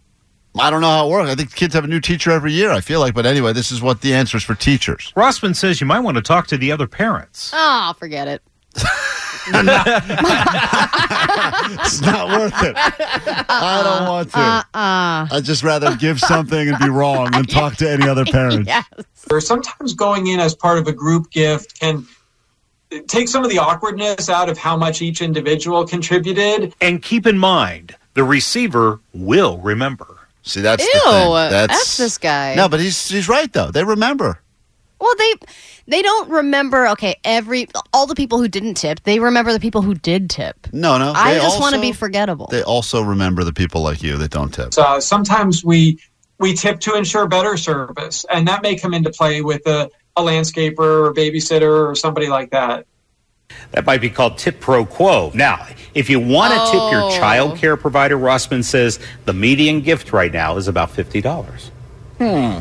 I 0.59 0.71
don't 0.71 0.83
know 0.83 0.89
how 0.91 1.09
it 1.09 1.11
works. 1.11 1.31
I 1.31 1.35
think 1.35 1.55
kids 1.55 1.75
have 1.75 1.85
a 1.85 1.89
new 1.89 1.99
teacher 2.01 2.31
every 2.31 2.53
year. 2.53 2.71
I 2.71 2.81
feel 2.81 3.01
like, 3.01 3.15
but 3.15 3.27
anyway, 3.27 3.53
this 3.53 3.73
is 3.73 3.81
what 3.81 4.03
the 4.03 4.15
answer 4.15 4.37
is 4.37 4.45
for 4.45 4.55
teachers. 4.55 5.13
Rossman 5.17 5.57
says 5.57 5.81
you 5.81 5.87
might 5.87 6.01
want 6.01 6.17
to 6.17 6.23
talk 6.23 6.47
to 6.49 6.59
the 6.59 6.71
other 6.71 6.87
parents. 6.87 7.51
Oh, 7.55 7.95
forget 7.99 8.29
it. 8.29 8.43
It's 11.85 12.01
not 12.01 12.29
worth 12.39 12.63
it. 12.63 12.75
I 12.77 13.81
don't 13.85 14.09
want 14.09 14.31
to. 14.33 14.39
Uh, 14.39 15.27
I'd 15.37 15.45
just 15.45 15.63
rather 15.63 15.97
give 15.97 16.21
something 16.21 16.69
and 16.69 16.79
be 16.79 16.89
wrong 16.89 17.31
than 17.31 17.45
talk 17.47 17.77
to 17.77 17.91
any 17.91 18.09
other 18.09 18.25
parents. 18.25 18.67
yes. 18.67 18.85
Or 19.31 19.41
sometimes 19.41 19.95
going 19.95 20.27
in 20.27 20.41
as 20.41 20.55
part 20.55 20.79
of 20.79 20.87
a 20.87 20.93
group 20.93 21.31
gift 21.31 21.79
can 21.81 22.07
take 23.09 23.29
some 23.29 23.45
of 23.45 23.51
the 23.51 23.59
awkwardness 23.59 24.29
out 24.29 24.49
of 24.49 24.59
how 24.59 24.77
much 24.77 25.01
each 25.03 25.23
individual 25.23 25.87
contributed. 25.87 26.75
And 26.81 27.03
keep 27.03 27.27
in 27.27 27.39
mind, 27.39 27.97
the 28.15 28.25
receiver 28.25 29.01
will 29.15 29.59
remember. 29.59 30.19
See, 30.43 30.61
that's 30.61 30.83
Ew, 30.83 30.91
the 30.93 31.01
thing. 31.11 31.33
That's 31.51 31.93
F 31.93 32.05
this 32.05 32.19
guy. 32.19 32.55
No, 32.57 32.69
but 32.69 32.81
he's 32.81 33.09
he's 33.09 33.29
right 33.29 33.53
though. 33.53 33.71
They 33.71 33.85
remember. 33.85 34.42
Well, 35.19 35.29
they 35.29 35.47
they 35.97 36.03
don't 36.03 36.31
remember. 36.31 36.89
Okay, 36.89 37.17
every 37.25 37.69
all 37.93 38.07
the 38.07 38.15
people 38.15 38.39
who 38.39 38.49
didn't 38.49 38.75
tip, 38.75 39.03
they 39.05 39.19
remember 39.19 39.53
the 39.53 39.61
people 39.61 39.83
who 39.83 39.95
did 39.95 40.31
tip. 40.31 40.69
No, 40.73 40.97
no. 40.99 41.13
I 41.15 41.35
just 41.39 41.61
want 41.61 41.75
to 41.75 41.81
be 41.81 41.93
forgettable. 41.93 42.47
They 42.51 42.63
also 42.63 43.03
remember 43.03 43.45
the 43.45 43.53
people 43.53 43.83
like 43.83 44.03
you 44.03 44.17
that 44.19 44.31
don't 44.31 44.53
tip. 44.53 44.73
So 44.75 45.01
sometimes 45.01 45.65
we 45.65 45.99
we 46.39 46.55
tip 46.55 46.81
to 46.81 46.95
ensure 46.95 47.27
better 47.29 47.57
service, 47.57 48.25
and 48.33 48.49
that 48.49 48.63
may 48.63 48.77
come 48.77 48.95
into 48.95 49.11
play 49.11 49.43
with 49.43 49.67
a, 49.67 49.91
a 50.17 50.23
landscaper 50.23 50.79
or 51.09 51.15
babysitter 51.15 51.89
or 51.91 51.95
somebody 51.95 52.29
like 52.29 52.51
that. 52.51 52.87
That 53.73 53.85
might 53.85 54.01
be 54.01 54.09
called 54.09 54.39
tip 54.39 54.61
pro 54.61 54.87
quo. 54.87 55.31
Now, 55.35 55.67
if 55.95 56.09
you 56.09 56.19
want 56.21 56.55
to 56.55 56.73
tip 56.73 56.91
your 56.91 57.03
Oh. 57.03 57.19
child 57.19 57.59
care 57.59 57.77
provider, 57.77 58.17
Rossman 58.17 58.65
says 58.65 58.99
the 59.27 59.35
median 59.35 59.83
gift 59.83 60.13
right 60.13 60.33
now 60.33 60.57
is 60.57 60.69
about 60.69 60.91
$50. 60.91 61.71
Hmm. 62.19 62.61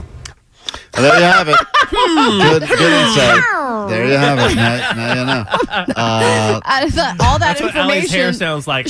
And 0.94 1.06
there 1.06 1.18
you 1.18 1.24
have 1.26 1.48
it. 1.48 1.56
good, 1.90 2.62
good 2.68 2.94
insight. 2.94 3.44
There 3.90 4.06
you 4.08 4.18
have 4.18 4.40
it. 4.40 4.56
Now, 4.56 4.94
now 4.94 5.14
you 5.20 5.26
know. 5.26 5.46
Uh, 5.96 6.60
I 6.66 6.90
thought 6.90 7.16
all 7.22 7.40
that 7.40 7.58
That's 7.58 7.62
what 7.62 7.76
Allie's 7.76 8.12
hair 8.12 8.28
information. 8.30 8.34
sounds 8.34 8.68
like. 8.68 8.88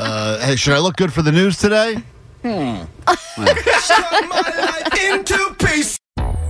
uh, 0.00 0.38
hey, 0.46 0.56
should 0.56 0.74
I 0.74 0.78
look 0.78 0.96
good 0.96 1.12
for 1.12 1.22
the 1.22 1.32
news 1.32 1.58
today? 1.58 2.02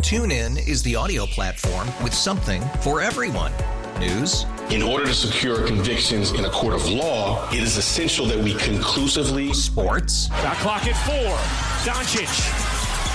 TuneIn 0.03 0.67
is 0.69 0.83
the 0.83 0.95
audio 0.97 1.27
platform 1.27 1.89
with 2.03 2.13
something 2.15 2.63
for 2.81 3.01
everyone. 3.01 3.53
News, 3.99 4.45
In 4.71 4.83
order 4.83 5.07
to 5.07 5.15
secure 5.15 5.65
convictions 5.67 6.33
in 6.33 6.45
a 6.45 6.51
court 6.51 6.75
of 6.75 6.89
law, 6.89 7.49
it 7.51 7.63
is 7.63 7.77
essential 7.77 8.27
that 8.27 8.39
we 8.39 8.55
conclusively 8.55 9.53
sports, 9.53 10.27
Shot 10.29 10.57
clock 10.57 10.87
at 10.87 10.97
four. 11.07 11.37
Doncic. 11.93 12.74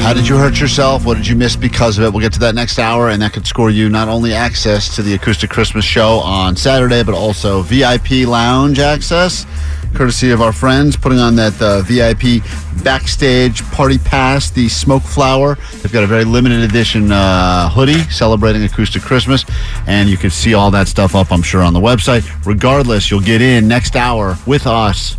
How 0.00 0.14
did 0.14 0.26
you 0.26 0.36
hurt 0.36 0.58
yourself? 0.58 1.04
What 1.04 1.18
did 1.18 1.26
you 1.26 1.36
miss 1.36 1.54
because 1.56 1.98
of 1.98 2.04
it? 2.04 2.10
We'll 2.10 2.22
get 2.22 2.32
to 2.32 2.40
that 2.40 2.54
next 2.54 2.78
hour, 2.78 3.10
and 3.10 3.20
that 3.20 3.34
could 3.34 3.46
score 3.46 3.70
you 3.70 3.90
not 3.90 4.08
only 4.08 4.32
access 4.32 4.96
to 4.96 5.02
the 5.02 5.14
Acoustic 5.14 5.50
Christmas 5.50 5.84
show 5.84 6.18
on 6.20 6.56
Saturday, 6.56 7.04
but 7.04 7.14
also 7.14 7.62
VIP 7.62 8.26
lounge 8.26 8.78
access, 8.78 9.46
courtesy 9.94 10.30
of 10.30 10.40
our 10.40 10.52
friends 10.52 10.96
putting 10.96 11.18
on 11.18 11.36
that 11.36 11.60
uh, 11.60 11.82
VIP 11.82 12.42
backstage 12.82 13.62
party 13.70 13.98
pass, 13.98 14.50
the 14.50 14.68
Smoke 14.70 15.02
Flower. 15.02 15.56
They've 15.74 15.92
got 15.92 16.02
a 16.02 16.08
very 16.08 16.24
limited 16.24 16.62
edition 16.62 17.12
uh, 17.12 17.68
hoodie 17.68 18.00
celebrating 18.10 18.64
Acoustic 18.64 19.02
Christmas, 19.02 19.44
and 19.86 20.08
you 20.08 20.16
can 20.16 20.30
see 20.30 20.54
all 20.54 20.70
that 20.70 20.88
stuff 20.88 21.14
up, 21.14 21.30
I'm 21.30 21.42
sure, 21.42 21.62
on 21.62 21.74
the 21.74 21.80
website. 21.80 22.26
Regardless, 22.46 23.10
you'll 23.10 23.20
get 23.20 23.42
in 23.42 23.68
next 23.68 23.94
hour 23.94 24.38
with 24.46 24.66
us 24.66 25.16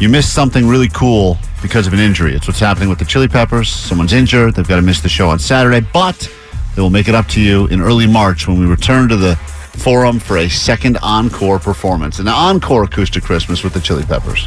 you 0.00 0.08
missed 0.08 0.32
something 0.32 0.66
really 0.68 0.88
cool 0.88 1.36
because 1.62 1.86
of 1.86 1.92
an 1.92 1.98
injury. 1.98 2.34
It's 2.34 2.46
what's 2.46 2.60
happening 2.60 2.88
with 2.88 2.98
the 2.98 3.04
Chili 3.04 3.28
Peppers. 3.28 3.68
Someone's 3.68 4.12
injured. 4.12 4.54
They've 4.54 4.68
got 4.68 4.76
to 4.76 4.82
miss 4.82 5.00
the 5.00 5.08
show 5.08 5.28
on 5.28 5.38
Saturday, 5.38 5.86
but 5.92 6.30
they 6.74 6.82
will 6.82 6.90
make 6.90 7.08
it 7.08 7.14
up 7.14 7.26
to 7.28 7.40
you 7.40 7.66
in 7.66 7.80
early 7.80 8.06
March 8.06 8.46
when 8.46 8.58
we 8.58 8.66
return 8.66 9.08
to 9.08 9.16
the 9.16 9.36
forum 9.36 10.18
for 10.18 10.38
a 10.38 10.48
second 10.48 10.98
encore 11.02 11.58
performance, 11.58 12.18
an 12.18 12.28
encore 12.28 12.84
acoustic 12.84 13.22
Christmas 13.22 13.62
with 13.62 13.72
the 13.74 13.80
Chili 13.80 14.04
Peppers. 14.04 14.46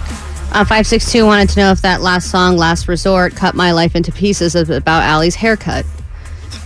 Uh, 0.54 0.66
562 0.66 1.26
wanted 1.26 1.50
to 1.50 1.60
know 1.60 1.72
if 1.72 1.82
that 1.82 2.02
last 2.02 2.30
song, 2.30 2.58
Last 2.58 2.90
Resort, 2.90 3.36
Cut 3.36 3.56
My 3.56 3.72
Life 3.72 3.96
into 3.96 4.12
Pieces, 4.12 4.54
is 4.54 4.70
about 4.70 5.04
Allie's 5.04 5.36
haircut. 5.36 5.86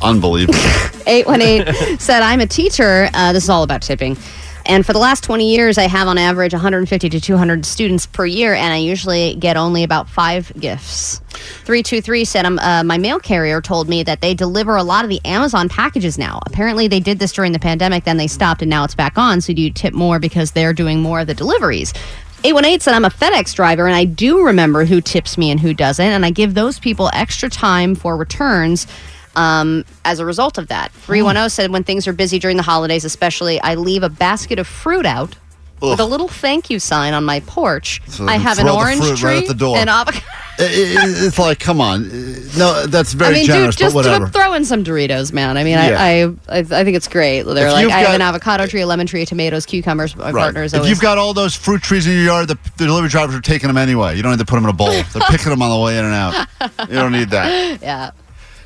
Unbelievable. 0.01 0.57
818 1.07 1.99
said, 1.99 2.23
I'm 2.23 2.41
a 2.41 2.47
teacher. 2.47 3.09
Uh, 3.13 3.31
this 3.31 3.43
is 3.43 3.49
all 3.49 3.61
about 3.61 3.83
tipping. 3.83 4.17
And 4.67 4.83
for 4.83 4.93
the 4.93 4.99
last 4.99 5.23
20 5.23 5.53
years, 5.53 5.77
I 5.77 5.87
have 5.87 6.07
on 6.07 6.17
average 6.17 6.51
150 6.51 7.09
to 7.09 7.19
200 7.19 7.65
students 7.65 8.07
per 8.07 8.25
year, 8.25 8.55
and 8.55 8.73
I 8.73 8.77
usually 8.77 9.35
get 9.35 9.57
only 9.57 9.83
about 9.83 10.09
five 10.09 10.51
gifts. 10.59 11.19
323 11.65 12.25
said, 12.25 12.45
um, 12.45 12.57
uh, 12.57 12.83
My 12.83 12.97
mail 12.97 13.19
carrier 13.19 13.61
told 13.61 13.87
me 13.87 14.01
that 14.03 14.21
they 14.21 14.33
deliver 14.33 14.75
a 14.75 14.83
lot 14.83 15.03
of 15.03 15.09
the 15.09 15.21
Amazon 15.23 15.69
packages 15.69 16.17
now. 16.17 16.39
Apparently, 16.47 16.87
they 16.87 16.99
did 16.99 17.19
this 17.19 17.31
during 17.31 17.51
the 17.51 17.59
pandemic, 17.59 18.05
then 18.05 18.17
they 18.17 18.27
stopped, 18.27 18.63
and 18.63 18.69
now 18.69 18.83
it's 18.83 18.95
back 18.95 19.19
on. 19.19 19.39
So 19.39 19.53
do 19.53 19.61
you 19.61 19.71
tip 19.71 19.93
more 19.93 20.17
because 20.17 20.51
they're 20.51 20.73
doing 20.73 20.99
more 20.99 21.19
of 21.19 21.27
the 21.27 21.35
deliveries? 21.35 21.93
818 22.43 22.79
said, 22.79 22.93
I'm 22.95 23.05
a 23.05 23.09
FedEx 23.09 23.53
driver, 23.53 23.85
and 23.85 23.95
I 23.95 24.05
do 24.05 24.45
remember 24.45 24.85
who 24.85 24.99
tips 24.99 25.37
me 25.37 25.51
and 25.51 25.59
who 25.59 25.75
doesn't, 25.75 26.05
and 26.05 26.25
I 26.25 26.31
give 26.31 26.55
those 26.55 26.79
people 26.79 27.11
extra 27.13 27.49
time 27.49 27.93
for 27.93 28.17
returns 28.17 28.87
um, 29.35 29.85
as 30.05 30.19
a 30.19 30.25
result 30.25 30.57
of 30.57 30.67
that. 30.67 30.91
310 30.91 31.49
said, 31.49 31.71
when 31.71 31.83
things 31.83 32.07
are 32.07 32.13
busy 32.13 32.39
during 32.39 32.57
the 32.57 32.63
holidays, 32.63 33.05
especially, 33.05 33.59
I 33.61 33.75
leave 33.75 34.03
a 34.03 34.09
basket 34.09 34.59
of 34.59 34.67
fruit 34.67 35.05
out 35.05 35.35
with 35.81 35.99
a 35.99 36.05
little 36.05 36.27
thank 36.29 36.69
you 36.69 36.79
sign 36.79 37.13
on 37.13 37.23
my 37.25 37.41
porch. 37.41 38.01
So 38.07 38.25
I 38.27 38.37
have 38.37 38.57
an 38.57 38.65
throw 38.65 38.73
the 38.73 38.79
orange 38.79 39.01
fruit 39.01 39.17
tree 39.17 39.29
right 39.29 39.41
at 39.43 39.47
the 39.47 39.53
door. 39.53 39.77
and 39.77 39.89
avocado. 39.89 40.25
It- 40.57 40.71
it- 40.97 41.23
it's 41.25 41.37
like, 41.37 41.59
come 41.59 41.81
on. 41.81 42.03
No, 42.57 42.85
that's 42.87 43.11
very 43.11 43.31
I 43.35 43.37
mean, 43.39 43.45
generous, 43.45 43.75
dude, 43.75 43.87
just 43.87 43.93
but 43.93 44.05
whatever. 44.05 44.29
throw 44.29 44.53
in 44.53 44.63
some 44.63 44.85
Doritos, 44.85 45.33
man. 45.33 45.57
I 45.57 45.65
mean, 45.65 45.73
Yeah. 45.73 45.97
I, 45.99 46.23
I, 46.47 46.59
I 46.59 46.59
I 46.59 46.63
think 46.85 46.95
it's 46.95 47.09
great. 47.09 47.41
They're 47.41 47.67
If 47.67 47.73
like, 47.73 47.83
you've 47.83 47.91
I 47.91 47.97
have 47.97 48.07
got- 48.07 48.15
an 48.15 48.21
avocado 48.21 48.65
tree, 48.65 48.79
a 48.79 48.87
lemon 48.87 49.05
tree, 49.05 49.25
tomatoes, 49.25 49.65
cucumbers. 49.65 50.15
My 50.15 50.31
partner's 50.31 50.71
If 50.73 50.77
always. 50.79 50.89
you've 50.91 51.01
got 51.01 51.17
all 51.17 51.33
those 51.33 51.55
fruit 51.57 51.81
trees 51.83 52.07
in 52.07 52.13
your 52.13 52.23
yard, 52.23 52.47
the, 52.47 52.57
the 52.77 52.85
delivery 52.85 53.09
drivers 53.09 53.35
are 53.35 53.41
taking 53.41 53.67
them 53.67 53.75
anyway. 53.75 54.15
You 54.15 54.23
don't 54.23 54.31
need 54.31 54.39
to 54.39 54.45
put 54.45 54.55
them 54.55 54.63
in 54.63 54.69
a 54.69 54.73
bowl. 54.73 54.87
They're 54.87 55.03
picking 55.29 55.49
them 55.49 55.61
on 55.61 55.77
the 55.77 55.85
way 55.85 55.97
in 55.99 56.05
and 56.05 56.13
out. 56.13 56.47
You 56.87 56.95
don't 56.95 57.11
need 57.11 57.31
that. 57.31 57.81
yeah. 57.81 58.11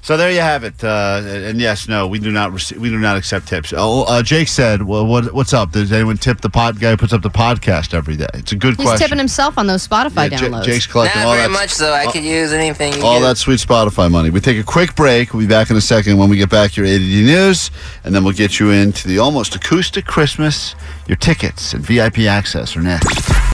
So 0.01 0.17
there 0.17 0.31
you 0.31 0.39
have 0.39 0.63
it. 0.63 0.83
Uh, 0.83 1.21
and 1.25 1.59
yes, 1.59 1.87
no, 1.87 2.07
we 2.07 2.19
do 2.19 2.31
not 2.31 2.51
receive, 2.51 2.79
we 2.79 2.89
do 2.89 2.97
not 2.97 3.17
accept 3.17 3.47
tips. 3.47 3.73
Oh, 3.75 4.03
uh, 4.03 4.23
Jake 4.23 4.47
said, 4.47 4.81
"Well, 4.83 5.05
what, 5.05 5.33
what's 5.33 5.53
up? 5.53 5.71
Does 5.71 5.91
anyone 5.91 6.17
tip 6.17 6.41
the 6.41 6.49
pod 6.49 6.79
guy 6.79 6.91
who 6.91 6.97
puts 6.97 7.13
up 7.13 7.21
the 7.21 7.29
podcast 7.29 7.93
every 7.93 8.15
day?" 8.15 8.27
It's 8.33 8.51
a 8.51 8.55
good 8.55 8.69
He's 8.75 8.77
question. 8.77 8.91
He's 8.93 8.99
tipping 9.01 9.17
himself 9.17 9.57
on 9.57 9.67
those 9.67 9.87
Spotify 9.87 10.31
Yeah, 10.31 10.37
J- 10.37 10.47
downloads. 10.49 10.63
Jake's 10.63 10.87
collecting 10.87 11.21
Not 11.21 11.27
all 11.27 11.33
very 11.35 11.47
that. 11.47 11.53
much, 11.53 11.75
though. 11.75 11.93
I 11.93 12.11
could 12.11 12.23
use 12.23 12.53
anything. 12.53 12.93
You 12.93 13.03
all 13.03 13.19
get. 13.19 13.27
that 13.27 13.37
sweet 13.37 13.59
Spotify 13.59 14.09
money. 14.09 14.29
We 14.29 14.39
take 14.39 14.57
a 14.57 14.63
quick 14.63 14.95
break. 14.95 15.33
We'll 15.33 15.43
be 15.43 15.47
back 15.47 15.69
in 15.69 15.75
a 15.75 15.81
second 15.81 16.17
when 16.17 16.29
we 16.29 16.37
get 16.37 16.49
back 16.49 16.75
your 16.77 16.85
ADD 16.85 17.01
news, 17.01 17.69
and 18.03 18.15
then 18.15 18.23
we'll 18.23 18.33
get 18.33 18.59
you 18.59 18.71
into 18.71 19.07
the 19.07 19.19
almost 19.19 19.53
acoustic 19.55 20.05
Christmas. 20.05 20.75
Your 21.07 21.17
tickets 21.17 21.73
and 21.73 21.85
VIP 21.85 22.19
access 22.19 22.75
are 22.77 22.81
next. 22.81 23.48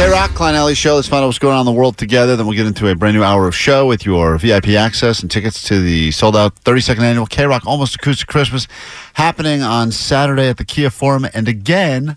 KROQ, 0.00 0.28
Klein 0.34 0.54
Ally 0.54 0.72
Show. 0.72 0.94
Let's 0.94 1.08
find 1.08 1.22
out 1.22 1.26
what's 1.26 1.38
going 1.38 1.52
on 1.52 1.60
in 1.60 1.66
the 1.66 1.78
world 1.78 1.98
together. 1.98 2.34
Then 2.34 2.46
we'll 2.46 2.56
get 2.56 2.66
into 2.66 2.88
a 2.88 2.94
brand 2.94 3.14
new 3.14 3.22
hour 3.22 3.46
of 3.46 3.54
show 3.54 3.86
with 3.86 4.06
your 4.06 4.38
VIP 4.38 4.68
access 4.68 5.20
and 5.20 5.30
tickets 5.30 5.62
to 5.64 5.78
the 5.78 6.10
sold 6.10 6.34
out 6.34 6.54
32nd 6.64 7.00
annual 7.00 7.26
KROQ 7.26 7.66
Almost 7.66 7.96
Acoustic 7.96 8.26
Christmas 8.26 8.66
happening 9.12 9.60
on 9.60 9.92
Saturday 9.92 10.48
at 10.48 10.56
the 10.56 10.64
Kia 10.64 10.88
Forum 10.88 11.26
and 11.34 11.48
again 11.48 12.16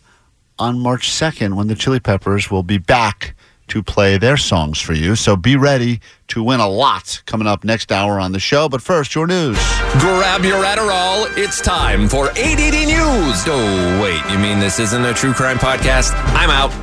on 0.58 0.80
March 0.80 1.10
2nd 1.10 1.56
when 1.56 1.68
the 1.68 1.76
Chili 1.76 2.00
Peppers 2.00 2.50
will 2.50 2.64
be 2.64 2.78
back 2.78 3.36
to 3.68 3.84
play 3.84 4.18
their 4.18 4.38
songs 4.38 4.80
for 4.80 4.94
you. 4.94 5.18
So 5.18 5.36
be 5.36 5.58
ready 5.58 6.00
to 6.30 6.42
win 6.42 6.62
a 6.62 6.70
lot 6.70 7.22
coming 7.26 7.48
up 7.48 7.66
next 7.66 7.92
hour 7.92 8.18
on 8.18 8.32
the 8.32 8.40
show. 8.40 8.70
But 8.70 8.82
first, 8.82 9.14
your 9.14 9.28
news. 9.28 9.58
Grab 10.00 10.46
your 10.46 10.64
Adderall. 10.64 11.38
It's 11.38 11.60
time 11.60 12.08
for 12.08 12.30
ADD 12.30 12.88
News. 12.88 13.44
Oh, 13.46 14.00
wait. 14.02 14.24
You 14.32 14.40
mean 14.40 14.62
this 14.62 14.80
isn't 14.80 15.04
a 15.04 15.14
true 15.14 15.34
crime 15.34 15.58
podcast? 15.58 16.14
I'm 16.34 16.50
out. 16.50 16.83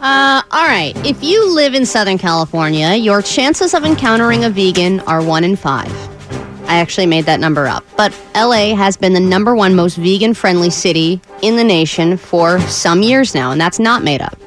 Uh, 0.00 0.42
all 0.52 0.64
right. 0.64 0.92
If 1.04 1.24
you 1.24 1.52
live 1.52 1.74
in 1.74 1.84
Southern 1.84 2.18
California, 2.18 2.94
your 2.94 3.20
chances 3.20 3.74
of 3.74 3.84
encountering 3.84 4.44
a 4.44 4.50
vegan 4.50 5.00
are 5.00 5.20
one 5.20 5.42
in 5.42 5.56
five. 5.56 5.90
I 6.68 6.76
actually 6.78 7.06
made 7.06 7.24
that 7.24 7.40
number 7.40 7.66
up. 7.66 7.84
But 7.96 8.16
LA 8.36 8.76
has 8.76 8.96
been 8.96 9.12
the 9.12 9.20
number 9.20 9.56
one 9.56 9.74
most 9.74 9.96
vegan 9.96 10.34
friendly 10.34 10.70
city 10.70 11.20
in 11.42 11.56
the 11.56 11.64
nation 11.64 12.16
for 12.16 12.60
some 12.60 13.02
years 13.02 13.34
now, 13.34 13.50
and 13.50 13.60
that's 13.60 13.80
not 13.80 14.04
made 14.04 14.20
up. 14.20 14.38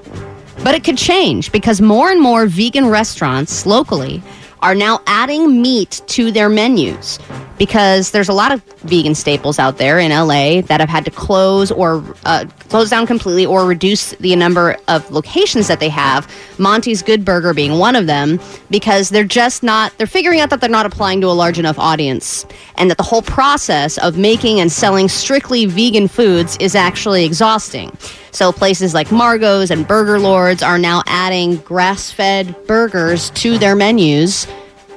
But 0.64 0.74
it 0.74 0.86
could 0.86 0.98
change 0.98 1.52
because 1.52 1.82
more 1.82 2.12
and 2.12 2.22
more 2.22 2.46
vegan 2.46 2.86
restaurants 2.86 3.66
locally 3.66 4.24
are 4.62 4.76
now 4.76 5.02
adding 5.06 5.62
meat 5.62 6.02
to 6.08 6.32
their 6.32 6.48
menus 6.48 7.20
because 7.62 8.10
there's 8.10 8.28
a 8.28 8.34
lot 8.34 8.52
of 8.52 8.64
vegan 8.80 9.14
staples 9.14 9.60
out 9.60 9.78
there 9.78 10.00
in 10.00 10.10
LA 10.10 10.62
that 10.62 10.80
have 10.80 10.90
had 10.90 11.06
to 11.06 11.12
close 11.12 11.72
or 11.72 12.04
uh, 12.26 12.44
close 12.70 12.90
down 12.90 13.06
completely 13.06 13.46
or 13.46 13.68
reduce 13.68 14.16
the 14.16 14.36
number 14.36 14.76
of 14.88 15.12
locations 15.12 15.68
that 15.68 15.80
they 15.80 15.88
have. 15.88 16.28
Monty's 16.58 17.04
Good 17.04 17.24
Burger 17.24 17.54
being 17.54 17.78
one 17.78 17.96
of 17.96 18.08
them 18.08 18.40
because 18.72 19.10
they're 19.10 19.24
just 19.24 19.62
not, 19.62 19.96
they're 20.00 20.08
figuring 20.08 20.40
out 20.40 20.50
that 20.50 20.60
they're 20.60 20.72
not 20.72 20.88
applying 20.88 21.22
to 21.22 21.28
a 21.28 21.38
large 21.38 21.60
enough 21.60 21.78
audience 21.78 22.48
and 22.78 22.90
that 22.90 22.98
the 22.98 23.04
whole 23.04 23.22
process 23.22 24.00
of 24.00 24.18
making 24.18 24.60
and 24.60 24.72
selling 24.72 25.08
strictly 25.08 25.68
vegan 25.68 26.08
foods 26.08 26.58
is 26.60 26.74
actually 26.74 27.26
exhausting. 27.26 27.96
So 28.32 28.52
places 28.52 28.96
like 28.96 29.12
Margot's 29.12 29.70
and 29.70 29.88
Burger 29.88 30.18
Lords 30.18 30.64
are 30.64 30.80
now 30.80 31.04
adding 31.06 31.58
grass-fed 31.58 32.56
burgers 32.66 33.30
to 33.32 33.60
their 33.60 33.76
menus 33.76 34.48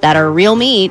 that 0.01 0.17
are 0.17 0.33
real 0.33 0.57
meat 0.57 0.91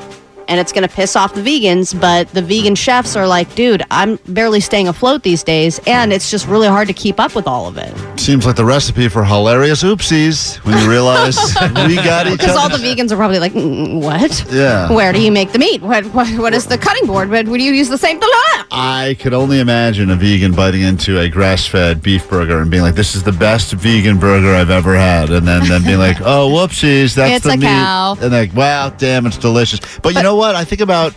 and 0.53 0.59
it's 0.59 0.71
going 0.71 0.87
to 0.87 0.93
piss 0.95 1.15
off 1.15 1.33
the 1.33 1.41
vegans 1.41 1.99
but 1.99 2.29
the 2.29 2.41
vegan 2.41 2.75
chefs 2.75 3.15
are 3.15 3.25
like 3.27 3.53
dude 3.55 3.81
i'm 3.89 4.17
barely 4.27 4.59
staying 4.59 4.87
afloat 4.87 5.23
these 5.23 5.41
days 5.43 5.79
and 5.87 6.13
it's 6.13 6.29
just 6.29 6.47
really 6.47 6.67
hard 6.67 6.87
to 6.87 6.93
keep 6.93 7.19
up 7.19 7.33
with 7.35 7.47
all 7.47 7.67
of 7.67 7.75
it 7.77 7.91
Seems 8.19 8.45
like 8.45 8.55
the 8.55 8.63
recipe 8.63 9.09
for 9.09 9.23
hilarious 9.25 9.81
oopsies 9.83 10.57
when 10.63 10.77
you 10.77 10.87
realize 10.89 11.35
we 11.87 11.95
got 11.95 12.27
each 12.27 12.37
because 12.37 12.55
all 12.55 12.69
the 12.69 12.77
vegans 12.77 13.11
are 13.11 13.15
probably 13.17 13.39
like 13.39 13.53
"Mm, 13.53 14.01
what 14.01 14.45
Yeah. 14.53 14.91
where 14.93 15.11
do 15.11 15.19
you 15.21 15.31
make 15.31 15.51
the 15.51 15.59
meat 15.59 15.81
what, 15.81 16.05
what, 16.13 16.29
what 16.37 16.53
is 16.53 16.67
the 16.67 16.77
cutting 16.77 17.07
board 17.07 17.29
what, 17.29 17.47
would 17.47 17.61
you 17.61 17.73
use 17.73 17.89
the 17.89 17.97
same 17.97 18.19
thing? 18.19 18.29
I 18.71 19.15
could 19.19 19.33
only 19.33 19.59
imagine 19.59 20.09
a 20.09 20.15
vegan 20.15 20.53
biting 20.53 20.81
into 20.81 21.19
a 21.19 21.27
grass-fed 21.29 22.01
beef 22.01 22.27
burger 22.29 22.59
and 22.59 22.69
being 22.71 22.81
like, 22.83 22.95
"This 22.95 23.15
is 23.15 23.23
the 23.23 23.31
best 23.31 23.71
vegan 23.73 24.17
burger 24.19 24.53
I've 24.53 24.69
ever 24.69 24.95
had," 24.95 25.29
and 25.29 25.47
then 25.47 25.67
then 25.67 25.83
being 25.83 25.99
like, 25.99 26.17
"Oh, 26.21 26.49
whoopsies, 26.49 27.15
that's 27.15 27.37
It's 27.37 27.45
the 27.45 27.57
meat," 27.57 27.65
cow. 27.67 28.17
and 28.21 28.31
like, 28.31 28.53
"Wow, 28.55 28.89
damn, 28.97 29.25
it's 29.27 29.37
delicious." 29.37 29.79
But, 30.01 30.15
you 30.15 30.23
know 30.23 30.35
what? 30.35 30.42
I 30.55 30.65
think 30.65 30.81
about 30.81 31.13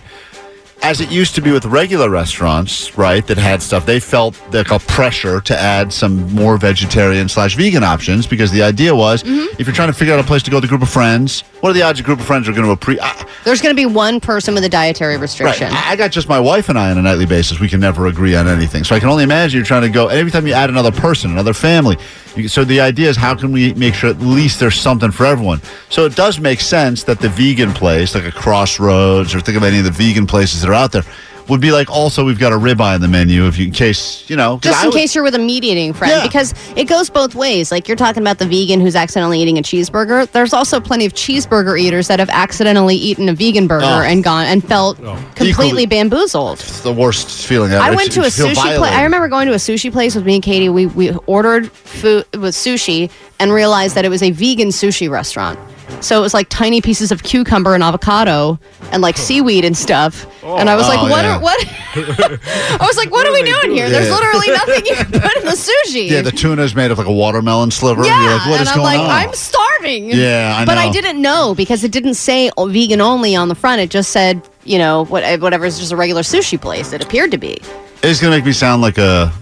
as 0.82 1.00
it 1.00 1.10
used 1.10 1.34
to 1.34 1.40
be 1.40 1.50
with 1.50 1.64
regular 1.64 2.08
restaurants, 2.10 2.96
right? 2.96 3.26
That 3.26 3.38
had 3.38 3.60
stuff. 3.62 3.86
They 3.86 3.98
felt 3.98 4.40
like 4.52 4.70
a 4.70 4.78
pressure 4.78 5.40
to 5.40 5.58
add 5.58 5.92
some 5.92 6.32
more 6.32 6.58
vegetarian 6.58 7.28
slash 7.28 7.56
vegan 7.56 7.82
options 7.82 8.26
because 8.26 8.52
the 8.52 8.62
idea 8.62 8.94
was, 8.94 9.22
Mm-hmm. 9.22 9.56
if 9.60 9.66
you're 9.66 9.74
trying 9.74 9.88
to 9.88 9.94
figure 9.94 10.14
out 10.14 10.20
a 10.20 10.24
place 10.24 10.42
to 10.44 10.50
go 10.50 10.58
with 10.58 10.64
a 10.64 10.68
group 10.68 10.82
of 10.82 10.88
friends, 10.90 11.42
what 11.60 11.70
are 11.70 11.72
the 11.72 11.82
odds 11.82 11.98
a 11.98 12.02
group 12.02 12.20
of 12.20 12.26
friends 12.26 12.48
are 12.48 12.52
going 12.52 12.68
to 12.68 12.76
appre- 12.76 13.00
I- 13.00 13.26
there's 13.44 13.60
going 13.60 13.74
to 13.74 13.76
be 13.76 13.86
one 13.86 14.20
person 14.20 14.54
with 14.54 14.62
a 14.64 14.68
dietary 14.68 15.14
Right. 15.14 15.22
restriction 15.22 15.68
I 15.72 15.92
I 15.92 15.96
got 15.96 16.10
just 16.12 16.28
my 16.28 16.38
wife 16.38 16.68
and 16.68 16.78
I 16.78 16.90
on 16.90 16.98
a 16.98 17.02
nightly 17.02 17.26
basis. 17.26 17.58
We 17.58 17.68
can 17.68 17.80
never 17.80 18.06
agree 18.06 18.36
on 18.36 18.46
anything. 18.46 18.84
So 18.84 18.94
I 18.94 19.00
can 19.00 19.08
only 19.08 19.24
imagine 19.24 19.58
you're 19.58 19.64
trying 19.66 19.82
to 19.82 19.88
go. 19.88 20.08
Every 20.08 20.30
time 20.30 20.46
you 20.46 20.52
add 20.52 20.68
another 20.68 20.92
person, 20.92 21.30
another 21.32 21.54
family. 21.54 21.96
You, 22.36 22.48
so 22.48 22.64
the 22.64 22.80
idea 22.80 23.08
is 23.08 23.16
how 23.16 23.34
can 23.34 23.50
we 23.50 23.72
make 23.74 23.94
sure 23.94 24.10
at 24.10 24.20
least 24.20 24.60
there's 24.60 24.78
something 24.78 25.10
for 25.10 25.24
everyone? 25.24 25.62
So 25.88 26.04
it 26.04 26.14
does 26.14 26.38
make 26.38 26.60
sense 26.60 27.02
that 27.04 27.18
the 27.20 27.30
vegan 27.30 27.72
place, 27.72 28.14
like 28.14 28.24
a 28.24 28.32
Crossroads, 28.32 29.34
or 29.34 29.40
think 29.40 29.56
of 29.56 29.62
any 29.64 29.78
of 29.78 29.84
the 29.84 29.90
vegan 29.90 30.26
places 30.26 30.65
that 30.66 30.72
are 30.72 30.74
out 30.74 30.92
there, 30.92 31.02
would 31.48 31.60
be 31.60 31.70
like 31.70 31.88
also 31.88 32.24
we've 32.26 32.40
got 32.40 32.52
a 32.52 32.56
ribeye 32.56 32.94
on 32.96 33.00
the 33.00 33.06
menu 33.06 33.46
if 33.46 33.56
you 33.56 33.66
in 33.66 33.70
case 33.70 34.28
you 34.28 34.34
know 34.34 34.58
just 34.60 34.82
in 34.82 34.88
would- 34.90 34.96
case 34.96 35.14
you're 35.14 35.22
with 35.22 35.36
a 35.36 35.38
meat 35.38 35.62
eating 35.62 35.92
friend 35.92 36.10
Yeah. 36.12 36.26
because 36.26 36.52
it 36.74 36.84
goes 36.88 37.08
both 37.08 37.36
ways 37.36 37.70
like 37.70 37.86
you're 37.86 37.96
talking 37.96 38.20
about 38.20 38.38
the 38.38 38.46
vegan 38.46 38.80
who's 38.80 38.96
accidentally 38.96 39.40
eating 39.40 39.56
a 39.56 39.62
cheeseburger 39.62 40.28
there's 40.32 40.52
also 40.52 40.80
plenty 40.80 41.06
of 41.06 41.12
cheeseburger 41.14 41.78
eaters 41.80 42.08
that 42.08 42.18
have 42.18 42.30
accidentally 42.30 42.96
eaten 42.96 43.28
a 43.28 43.32
vegan 43.32 43.68
burger 43.68 43.84
Oh. 43.86 44.02
and 44.02 44.24
gone 44.24 44.46
and 44.46 44.66
felt 44.66 44.98
oh. 45.04 45.14
completely 45.36 45.84
Equally- 45.84 45.86
bamboozled 45.86 46.58
It's 46.58 46.80
the 46.80 46.92
worst 46.92 47.46
feeling 47.46 47.70
ever. 47.70 47.80
I 47.80 47.92
It's- 47.92 47.96
went 47.96 48.12
to 48.14 48.22
a 48.22 48.24
sushi 48.24 48.76
place. 48.76 48.92
I 48.92 49.04
remember 49.04 49.28
going 49.28 49.46
to 49.46 49.52
a 49.52 49.58
sushi 49.58 49.92
place 49.92 50.16
with 50.16 50.26
me 50.26 50.34
and 50.34 50.42
Katie. 50.42 50.68
We 50.68 50.86
we 50.86 51.12
ordered 51.26 51.70
food 51.70 52.24
with 52.32 52.56
sushi 52.56 53.08
and 53.38 53.52
realized 53.52 53.94
that 53.94 54.04
it 54.04 54.08
was 54.08 54.22
a 54.24 54.32
vegan 54.32 54.70
sushi 54.70 55.08
restaurant. 55.08 55.60
So 56.00 56.18
it 56.18 56.20
was 56.20 56.34
like 56.34 56.48
tiny 56.48 56.80
pieces 56.80 57.10
of 57.10 57.22
cucumber 57.22 57.74
and 57.74 57.82
avocado 57.82 58.58
and 58.92 59.02
like 59.02 59.16
seaweed 59.16 59.64
and 59.64 59.76
stuff. 59.76 60.26
and 60.44 60.68
I 60.70 60.76
was 60.76 60.86
like, 60.88 60.98
Oh, 61.00 61.08
"What? 61.10 61.24
yeah. 61.24 61.36
Are, 61.36 61.40
what?" 61.40 61.66
I 61.96 62.86
was 62.86 62.96
like, 62.96 63.10
"What, 63.10 63.26
are 63.26 63.32
we 63.32 63.42
doing 63.42 63.70
here? 63.70 63.88
There's 63.88 64.10
literally 64.10 64.48
nothing 64.48 64.86
you 64.86 64.94
can 64.94 65.06
put 65.10 65.36
in 65.36 65.44
the 65.44 65.56
sushi." 65.56 66.08
Yeah, 66.08 66.22
the 66.22 66.30
tuna 66.30 66.62
is 66.62 66.74
made 66.74 66.90
of 66.90 66.98
like 66.98 67.06
a 67.06 67.12
watermelon 67.12 67.70
sliver. 67.70 68.04
Yeah, 68.04 68.22
You're 68.22 68.32
like, 68.38 68.46
what 68.48 68.60
and 68.60 68.62
is 68.62 68.68
I'm 68.68 68.76
going 68.76 68.98
like, 68.98 69.00
on? 69.00 69.10
I'm 69.10 69.34
starving. 69.34 70.10
Yeah, 70.10 70.56
I 70.58 70.64
But 70.64 70.78
I 70.78 70.90
didn't 70.90 71.20
know 71.20 71.54
because 71.54 71.82
it 71.84 71.92
didn't 71.92 72.14
say 72.14 72.50
oh, 72.56 72.66
vegan 72.66 73.00
only 73.00 73.34
on 73.34 73.48
the 73.48 73.54
front. 73.54 73.80
It 73.80 73.90
just 73.90 74.10
said, 74.10 74.46
you 74.64 74.78
know, 74.78 75.04
what, 75.06 75.40
whatever 75.40 75.64
is 75.64 75.78
just 75.78 75.92
a 75.92 75.96
regular 75.96 76.22
sushi 76.22 76.60
place. 76.60 76.92
It 76.92 77.02
appeared 77.02 77.30
to 77.32 77.38
be. 77.38 77.58
It's 78.02 78.20
gonna 78.20 78.36
make 78.36 78.44
me 78.44 78.52
sound 78.52 78.82
like 78.82 78.98
a 78.98 79.32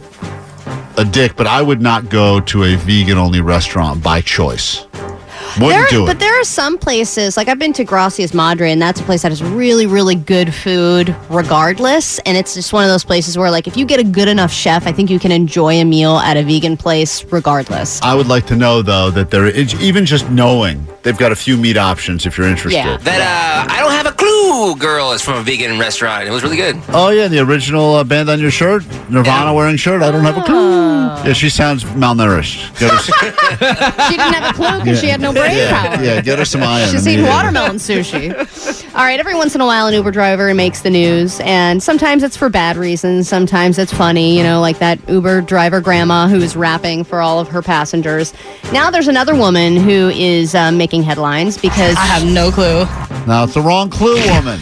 a 0.96 1.04
dick, 1.04 1.34
but 1.36 1.46
I 1.46 1.60
would 1.60 1.82
not 1.82 2.08
go 2.08 2.40
to 2.40 2.64
a 2.64 2.76
vegan 2.76 3.18
only 3.18 3.40
restaurant 3.40 4.02
by 4.02 4.20
choice. 4.20 4.86
Wouldn't 5.60 5.70
There- 5.70 5.86
do 5.88 6.02
it. 6.04 6.06
But 6.06 6.18
there 6.18 6.38
are 6.40 6.44
some 6.44 6.78
places, 6.78 7.36
like 7.36 7.48
I've 7.48 7.58
been 7.58 7.72
to 7.74 7.84
Gracias 7.84 8.34
Madre, 8.34 8.70
and 8.70 8.80
that's 8.82 9.00
a 9.00 9.04
place 9.04 9.22
that 9.22 9.30
has 9.30 9.42
really, 9.42 9.86
really 9.86 10.14
good 10.14 10.52
food 10.54 11.14
regardless. 11.30 12.18
And 12.20 12.36
it's 12.36 12.54
just 12.54 12.72
one 12.72 12.84
of 12.84 12.90
those 12.90 13.04
places 13.04 13.38
where, 13.38 13.50
like, 13.50 13.66
if 13.66 13.76
you 13.76 13.84
get 13.84 14.00
a 14.00 14.04
good 14.04 14.28
enough 14.28 14.52
chef, 14.52 14.86
I 14.86 14.92
think 14.92 15.10
you 15.10 15.18
can 15.18 15.32
enjoy 15.32 15.74
a 15.74 15.84
meal 15.84 16.16
at 16.18 16.36
a 16.36 16.42
vegan 16.42 16.76
place 16.76 17.24
regardless. 17.30 18.00
I 18.02 18.14
would 18.14 18.26
like 18.28 18.46
to 18.46 18.56
know 18.56 18.82
though 18.82 19.10
that 19.10 19.30
there 19.30 19.46
is 19.46 19.74
even 19.80 20.04
just 20.06 20.28
knowing 20.30 20.86
they've 21.02 21.16
got 21.18 21.32
a 21.32 21.36
few 21.36 21.56
meat 21.56 21.76
options 21.76 22.26
if 22.26 22.36
you're 22.36 22.48
interested. 22.48 23.00
That 23.00 23.20
uh, 23.68 23.72
I 23.72 23.80
don't 23.80 23.92
have 23.92 24.06
a 24.06 24.12
clue. 24.12 24.33
Girl 24.78 25.12
is 25.12 25.20
from 25.20 25.34
a 25.34 25.42
vegan 25.42 25.78
restaurant. 25.78 26.28
It 26.28 26.30
was 26.30 26.42
really 26.42 26.56
good. 26.56 26.80
Oh 26.88 27.08
yeah, 27.08 27.26
the 27.28 27.40
original 27.40 27.94
uh, 27.94 28.04
band 28.04 28.30
on 28.30 28.38
your 28.38 28.52
shirt, 28.52 28.84
Nirvana 29.10 29.52
wearing 29.52 29.76
shirt. 29.76 30.00
I 30.02 30.12
don't 30.12 30.22
have 30.22 30.36
a 30.38 30.42
clue. 30.42 30.84
Yeah, 31.26 31.32
she 31.32 31.50
sounds 31.50 31.82
malnourished. 31.84 32.78
Get 32.78 32.90
her, 32.90 32.98
she 34.10 34.16
didn't 34.16 34.32
have 34.34 34.54
a 34.54 34.56
clue 34.56 34.78
because 34.78 35.00
she 35.00 35.08
had 35.08 35.20
no 35.20 35.32
brain 35.32 35.56
yeah, 35.56 35.96
power. 35.96 36.04
yeah, 36.04 36.20
get 36.20 36.38
her 36.38 36.44
some 36.44 36.62
iron. 36.62 36.88
She's 36.90 37.06
eating 37.08 37.26
watermelon 37.26 37.76
sushi. 37.76 38.30
All 38.94 39.00
right, 39.02 39.18
every 39.18 39.34
once 39.34 39.56
in 39.56 39.60
a 39.60 39.66
while, 39.66 39.88
an 39.88 39.94
Uber 39.94 40.12
driver 40.12 40.54
makes 40.54 40.82
the 40.82 40.90
news, 40.90 41.40
and 41.40 41.82
sometimes 41.82 42.22
it's 42.22 42.36
for 42.36 42.48
bad 42.48 42.76
reasons. 42.76 43.28
Sometimes 43.28 43.76
it's 43.76 43.92
funny, 43.92 44.36
you 44.36 44.44
know, 44.44 44.60
like 44.60 44.78
that 44.78 45.00
Uber 45.08 45.40
driver 45.40 45.80
grandma 45.80 46.28
who 46.28 46.36
is 46.36 46.54
rapping 46.54 47.02
for 47.02 47.20
all 47.20 47.40
of 47.40 47.48
her 47.48 47.60
passengers. 47.60 48.32
Now 48.72 48.92
there's 48.92 49.08
another 49.08 49.34
woman 49.34 49.76
who 49.76 50.10
is 50.10 50.54
uh, 50.54 50.70
making 50.70 51.02
headlines 51.02 51.58
because 51.58 51.96
I 51.96 52.06
have 52.06 52.24
no 52.24 52.52
clue. 52.52 52.84
Now 53.26 53.42
it's 53.42 53.54
the 53.54 53.62
wrong 53.62 53.90
clue 53.90 54.14
woman. 54.30 54.60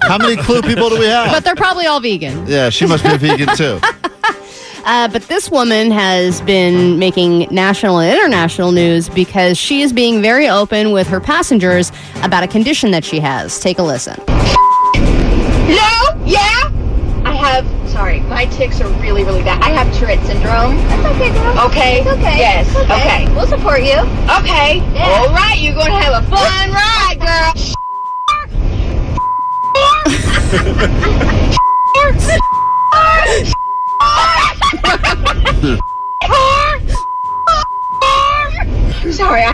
How 0.00 0.16
many 0.16 0.36
clue 0.36 0.62
people 0.62 0.88
do 0.88 0.98
we 0.98 1.04
have? 1.04 1.30
But 1.30 1.44
they're 1.44 1.54
probably 1.54 1.84
all 1.84 2.00
vegan. 2.00 2.46
yeah, 2.46 2.70
she 2.70 2.86
must 2.86 3.04
be 3.04 3.12
a 3.12 3.18
vegan 3.18 3.54
too. 3.54 3.80
Uh, 4.84 5.08
but 5.08 5.22
this 5.22 5.50
woman 5.50 5.90
has 5.90 6.40
been 6.42 6.98
making 6.98 7.48
national 7.50 8.00
and 8.00 8.12
international 8.12 8.70
news 8.70 9.08
because 9.08 9.56
she 9.56 9.80
is 9.82 9.92
being 9.92 10.20
very 10.20 10.48
open 10.48 10.92
with 10.92 11.06
her 11.06 11.20
passengers 11.20 11.90
about 12.22 12.42
a 12.42 12.48
condition 12.48 12.90
that 12.90 13.04
she 13.04 13.18
has. 13.18 13.58
Take 13.60 13.78
a 13.78 13.82
listen. 13.82 14.16
No, 14.26 15.90
yeah. 16.24 16.70
I 17.24 17.34
have. 17.34 17.66
Sorry, 17.88 18.20
my 18.20 18.44
tics 18.46 18.80
are 18.80 18.88
really, 19.00 19.24
really 19.24 19.42
bad. 19.42 19.62
I 19.62 19.70
have 19.70 19.92
Tourette 19.96 20.24
syndrome. 20.26 20.76
That's 20.88 21.14
okay, 21.14 21.32
girl. 21.32 21.58
Okay. 21.66 22.00
It's 22.00 22.08
okay. 22.08 22.38
Yes. 22.38 22.68
It's 22.68 22.90
okay. 22.90 23.26
We'll 23.34 23.46
support 23.46 23.82
you. 23.82 23.98
Okay. 24.40 24.80
All 25.00 25.28
right. 25.32 25.56
You're 25.58 25.74
gonna 25.74 25.98
have 26.00 26.22
a 26.22 26.26
fun 26.28 26.72
ride, 26.72 27.20
girl. 27.20 27.54
Sorry. 39.12 39.44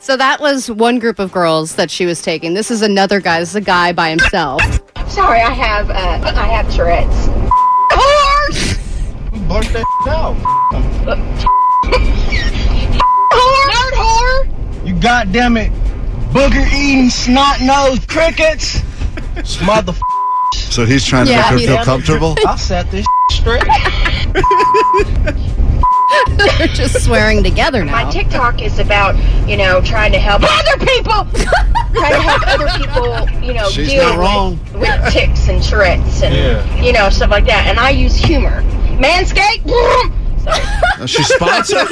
So 0.00 0.16
that 0.16 0.38
was 0.40 0.70
one 0.70 0.98
group 0.98 1.18
of 1.18 1.30
girls 1.30 1.76
that 1.76 1.90
she 1.90 2.06
was 2.06 2.22
taking. 2.22 2.54
This 2.54 2.70
is 2.70 2.82
another 2.82 3.20
guy. 3.20 3.40
This 3.40 3.50
is 3.50 3.56
a 3.56 3.60
guy 3.60 3.92
by 3.92 4.10
himself. 4.10 4.60
Sorry, 5.08 5.40
I 5.40 5.50
have. 5.50 5.90
Uh, 5.90 6.32
I 6.34 6.46
have 6.46 6.72
Tourette's. 6.74 7.28
Horse. 7.92 8.78
Bark 9.46 9.66
that 9.66 9.84
out. 10.08 10.36
Nerd 13.70 13.92
whore. 13.92 14.86
You 14.86 14.94
goddamn 15.00 15.56
it, 15.58 15.70
booger 16.32 16.66
eating 16.72 17.10
snot 17.10 17.60
nosed 17.60 18.08
crickets. 18.08 18.80
Mother. 19.64 19.92
So 20.54 20.84
he's 20.86 21.04
trying 21.04 21.26
to 21.26 21.32
Yeah, 21.32 21.38
make 21.42 21.46
her 21.50 21.58
he 21.58 21.66
feel 21.66 21.76
does. 21.76 21.84
comfortable. 21.84 22.36
I 22.46 22.56
set 22.56 22.90
this 22.90 23.06
straight. 23.30 23.62
They're 26.58 26.68
just 26.68 27.04
swearing 27.04 27.42
together 27.42 27.84
now. 27.84 28.04
My 28.04 28.10
TikTok 28.10 28.62
is 28.62 28.78
about, 28.78 29.14
you 29.48 29.56
know, 29.56 29.80
trying 29.82 30.12
to 30.12 30.18
help 30.18 30.42
other 30.44 30.84
people, 30.84 31.24
trying 31.92 32.12
to 32.12 32.20
help 32.20 32.46
other 32.46 32.68
people, 32.78 33.28
you 33.42 33.54
know, 33.54 33.68
She's 33.68 33.88
deal 33.88 34.16
wrong. 34.16 34.58
with, 34.72 34.80
with 34.80 35.12
tics 35.12 35.48
and 35.48 35.62
Tourette's 35.62 36.22
and, 36.22 36.34
Yeah. 36.34 36.82
you 36.82 36.92
know, 36.92 37.08
stuff 37.10 37.30
like 37.30 37.46
that. 37.46 37.66
And 37.66 37.78
I 37.78 37.90
use 37.90 38.14
humor. 38.16 38.62
Manscaped? 38.98 40.12
Uh, 40.46 41.06
She's 41.06 41.26
sponsored. 41.28 41.88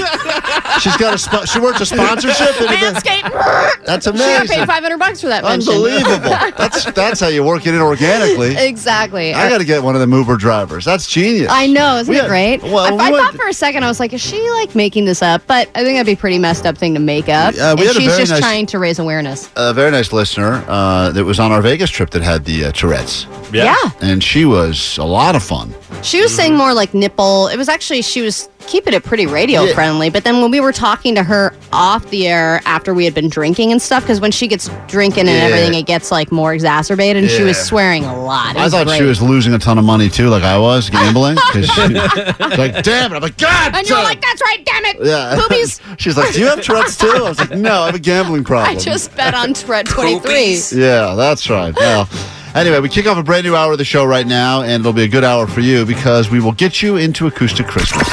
She's 0.81 0.97
got 0.97 1.13
a 1.15 1.17
spo- 1.19 1.47
she 1.53 1.59
works 1.61 1.81
a 1.81 1.87
sponsorship. 1.87 2.49
Manscaped. 2.57 3.85
That's 3.85 4.07
Should 4.07 4.17
have 4.17 4.47
paid 4.49 4.55
amazing. 4.57 4.67
500 4.67 4.99
bucks 4.99 5.21
for 5.21 5.29
that 5.29 5.43
mention. 5.45 5.73
Unbelievable. 5.75 6.31
That's 6.57 6.85
that's 6.93 7.21
how 7.21 7.29
you 7.29 7.43
work 7.45 7.67
it 7.67 7.75
in 7.75 7.81
organically. 7.81 8.55
exactly. 8.57 9.35
I 9.35 9.49
got 9.49 9.59
to 9.59 9.65
get 9.65 9.83
one 9.83 9.95
of 9.95 10.01
the 10.01 10.07
mover 10.07 10.37
drivers. 10.37 10.85
That's 10.85 11.07
genius. 11.09 11.49
I 11.51 11.67
know, 11.67 11.97
isn't 11.99 12.11
We 12.13 12.19
it 12.19 12.23
had- 12.23 12.29
great? 12.29 12.63
Well, 12.63 12.79
I, 12.79 12.91
we 12.93 12.99
I 13.01 13.11
went- 13.11 13.25
thought 13.25 13.35
for 13.35 13.49
a 13.49 13.53
second 13.53 13.85
I 13.85 13.89
was 13.89 13.99
like, 14.01 14.13
is 14.13 14.21
she 14.21 14.41
like 14.53 14.75
making 14.75 15.05
this 15.05 15.23
up? 15.23 15.43
But 15.47 15.69
I 15.75 15.83
think 15.83 15.97
that'd 15.97 16.07
be 16.07 16.13
a 16.13 16.17
pretty 16.17 16.39
messed 16.39 16.65
up 16.67 16.79
thing 16.79 16.95
to 16.95 17.01
make 17.01 17.29
up. 17.29 17.55
Yeah, 17.55 17.75
we 17.75 17.81
and 17.83 17.89
had 17.89 17.97
a 17.97 18.01
she's 18.01 18.17
just 18.17 18.31
nice- 18.31 18.41
trying 18.41 18.67
to 18.67 18.79
raise 18.79 18.99
awareness. 18.99 19.51
a 19.57 19.75
very 19.75 19.91
nice 19.91 20.13
listener 20.13 20.65
uh, 20.69 21.11
that 21.13 21.25
was 21.25 21.41
on 21.41 21.53
our 21.53 21.63
Vegas 21.63 21.91
trip 21.91 22.11
that 22.11 22.23
had 22.23 22.45
the 22.45 22.67
uh, 22.67 22.73
Tourette's. 22.73 23.27
Yeah. 23.53 23.65
Yeah. 23.85 23.91
And 24.01 24.23
she 24.23 24.45
was 24.45 24.97
a 24.99 25.05
lot 25.05 25.37
of 25.37 25.43
fun. 25.43 25.75
She 26.03 26.21
was 26.21 26.35
saying 26.35 26.57
more 26.57 26.73
like 26.75 26.95
nipple. 26.95 27.49
It 27.49 27.57
was 27.57 27.69
actually 27.69 28.03
she 28.03 28.23
was 28.23 28.49
keeping 28.67 28.95
it 28.95 29.03
pretty 29.05 29.27
radio 29.27 29.65
Yeah. 29.65 29.75
friendly. 29.75 30.09
But 30.09 30.23
then 30.25 30.41
when 30.41 30.51
we 30.51 30.61
were 30.61 30.73
talking 30.73 31.15
to 31.17 31.23
her 31.25 31.53
off 31.73 32.09
the 32.11 32.29
air 32.29 32.61
after 32.65 32.95
we 32.95 33.05
had 33.05 33.13
been 33.15 33.29
drinking 33.29 33.73
and 33.73 33.83
stuff, 33.83 34.03
because 34.05 34.21
when 34.21 34.31
she 34.31 34.47
gets 34.47 34.71
drinking 34.87 35.29
and 35.29 35.37
Yeah. 35.37 35.45
everything, 35.45 35.75
it 35.75 35.87
gets 35.87 36.11
like 36.13 36.31
more 36.33 36.55
exacerbated. 36.55 37.23
And 37.25 37.31
she 37.31 37.43
was 37.43 37.57
Yeah. 37.57 37.63
swearing 37.65 38.05
a 38.05 38.23
lot. 38.25 38.55
It 38.57 38.61
I 38.61 38.65
was 38.65 38.73
thought 38.73 38.89
she 38.91 38.99
great. 38.99 39.03
was 39.09 39.21
losing 39.21 39.53
a 39.55 39.59
ton 39.59 39.79
of 39.79 39.85
money 39.85 40.09
too, 40.09 40.29
like 40.29 40.45
I 40.45 40.59
was 40.59 40.89
gambling. 40.91 41.37
'cause 41.37 41.67
she, 41.67 41.81
she's 41.83 41.93
like, 42.59 42.83
damn 42.83 43.13
it! 43.13 43.17
I'm 43.17 43.23
like, 43.23 43.37
God. 43.37 43.75
And 43.75 43.87
you're 43.89 43.97
damn." 43.99 44.05
like, 44.05 44.23
that's 44.23 44.41
right, 44.43 44.65
damn 44.65 44.85
it, 44.87 44.97
yeah. 45.03 45.37
boobies. 45.49 45.81
She's 45.99 46.17
like, 46.17 46.33
do 46.33 46.41
you 46.41 46.47
have 46.47 46.61
Tourette's 46.63 46.97
too? 46.97 47.09
I 47.15 47.21
was 47.29 47.39
like, 47.39 47.51
no, 47.53 47.83
I 47.83 47.87
have 47.87 47.95
a 47.95 47.99
gambling 47.99 48.45
problem. 48.53 48.77
I 48.77 48.81
just 48.81 49.15
bet 49.17 49.35
on 49.35 49.55
Red 49.67 49.87
23. 49.87 50.61
Yeah, 50.73 51.15
that's 51.17 51.49
right. 51.51 51.75
Well, 51.77 52.09
anyway, 52.55 52.81
we 52.81 52.89
kick 52.89 53.07
off 53.07 53.19
a 53.19 53.23
brand 53.23 53.45
new 53.45 53.55
hour 53.57 53.73
of 53.73 53.79
the 53.79 53.85
show 53.85 54.05
right 54.05 54.27
now, 54.27 54.63
and 54.63 54.81
it'll 54.81 54.93
be 54.93 55.03
a 55.05 55.09
good 55.09 55.25
hour 55.25 55.47
for 55.47 55.61
you 55.61 55.85
because 55.85 56.31
we 56.31 56.41
will 56.41 56.53
get 56.53 56.83
you 56.83 56.97
into 56.97 57.27
acoustic 57.27 57.67
Christmas. 57.67 58.09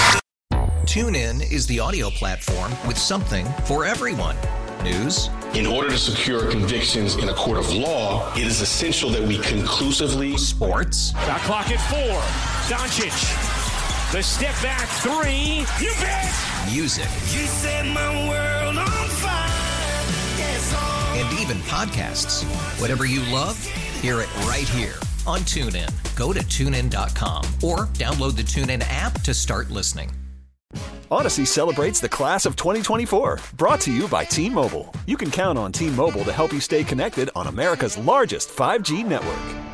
TuneIn 0.86 1.52
is 1.52 1.68
the 1.68 1.80
audio 1.80 2.10
platform 2.10 2.72
with 2.88 2.98
something 2.98 3.46
for 3.66 3.86
everyone. 3.86 4.36
News, 4.84 5.30
In 5.56 5.66
order 5.68 5.90
to 5.90 5.98
secure 5.98 6.50
convictions 6.50 7.16
in 7.16 7.28
a 7.30 7.34
court 7.34 7.58
of 7.58 7.74
law, 7.74 8.32
it 8.34 8.44
is 8.48 8.62
essential 8.62 9.10
that 9.10 9.22
we 9.22 9.38
conclusively. 9.40 10.38
Sports. 10.38 11.12
Shot 11.12 11.42
clock 11.42 11.70
at 11.70 11.80
four. 11.90 12.20
Doncic. 12.74 13.12
The 14.14 14.24
step 14.24 14.56
back 14.64 14.88
three. 15.04 15.66
You 15.86 15.92
bet. 16.00 16.34
music, 16.72 17.04
You 17.34 17.46
set 17.46 17.86
my 17.88 18.30
world 18.30 18.78
on 18.78 18.88
fire. 19.10 19.46
and 21.20 21.40
even 21.40 21.58
podcasts. 21.64 22.44
Whatever 22.80 23.06
you 23.06 23.20
love, 23.34 23.58
hear 24.00 24.22
it 24.22 24.36
right 24.46 24.68
here 24.70 24.96
on 25.28 25.40
TuneIn. 25.42 25.90
Go 26.16 26.34
to 26.34 26.40
tunein.com 26.40 27.46
or 27.64 27.88
download 27.98 28.36
the 28.36 28.44
TuneIn 28.44 28.84
app 28.88 29.22
to 29.22 29.34
start 29.34 29.70
listening. 29.70 30.12
Audacy 31.12 31.46
celebrates 31.46 32.00
the 32.00 32.10
class 32.10 32.46
of 32.46 32.56
2024. 32.56 33.40
Brought 33.58 33.82
to 33.82 33.92
you 33.92 34.08
by 34.08 34.26
T 34.26 34.50
Mobile. 34.50 34.94
You 35.08 35.18
can 35.18 35.32
count 35.32 35.58
on 35.58 35.72
T 35.72 35.90
Mobile 35.90 36.24
to 36.24 36.32
help 36.32 36.54
you 36.54 36.60
stay 36.60 36.84
connected 36.84 37.30
on 37.36 37.48
America's 37.48 37.98
largest 37.98 38.50
5G 38.50 39.06
network. 39.06 39.69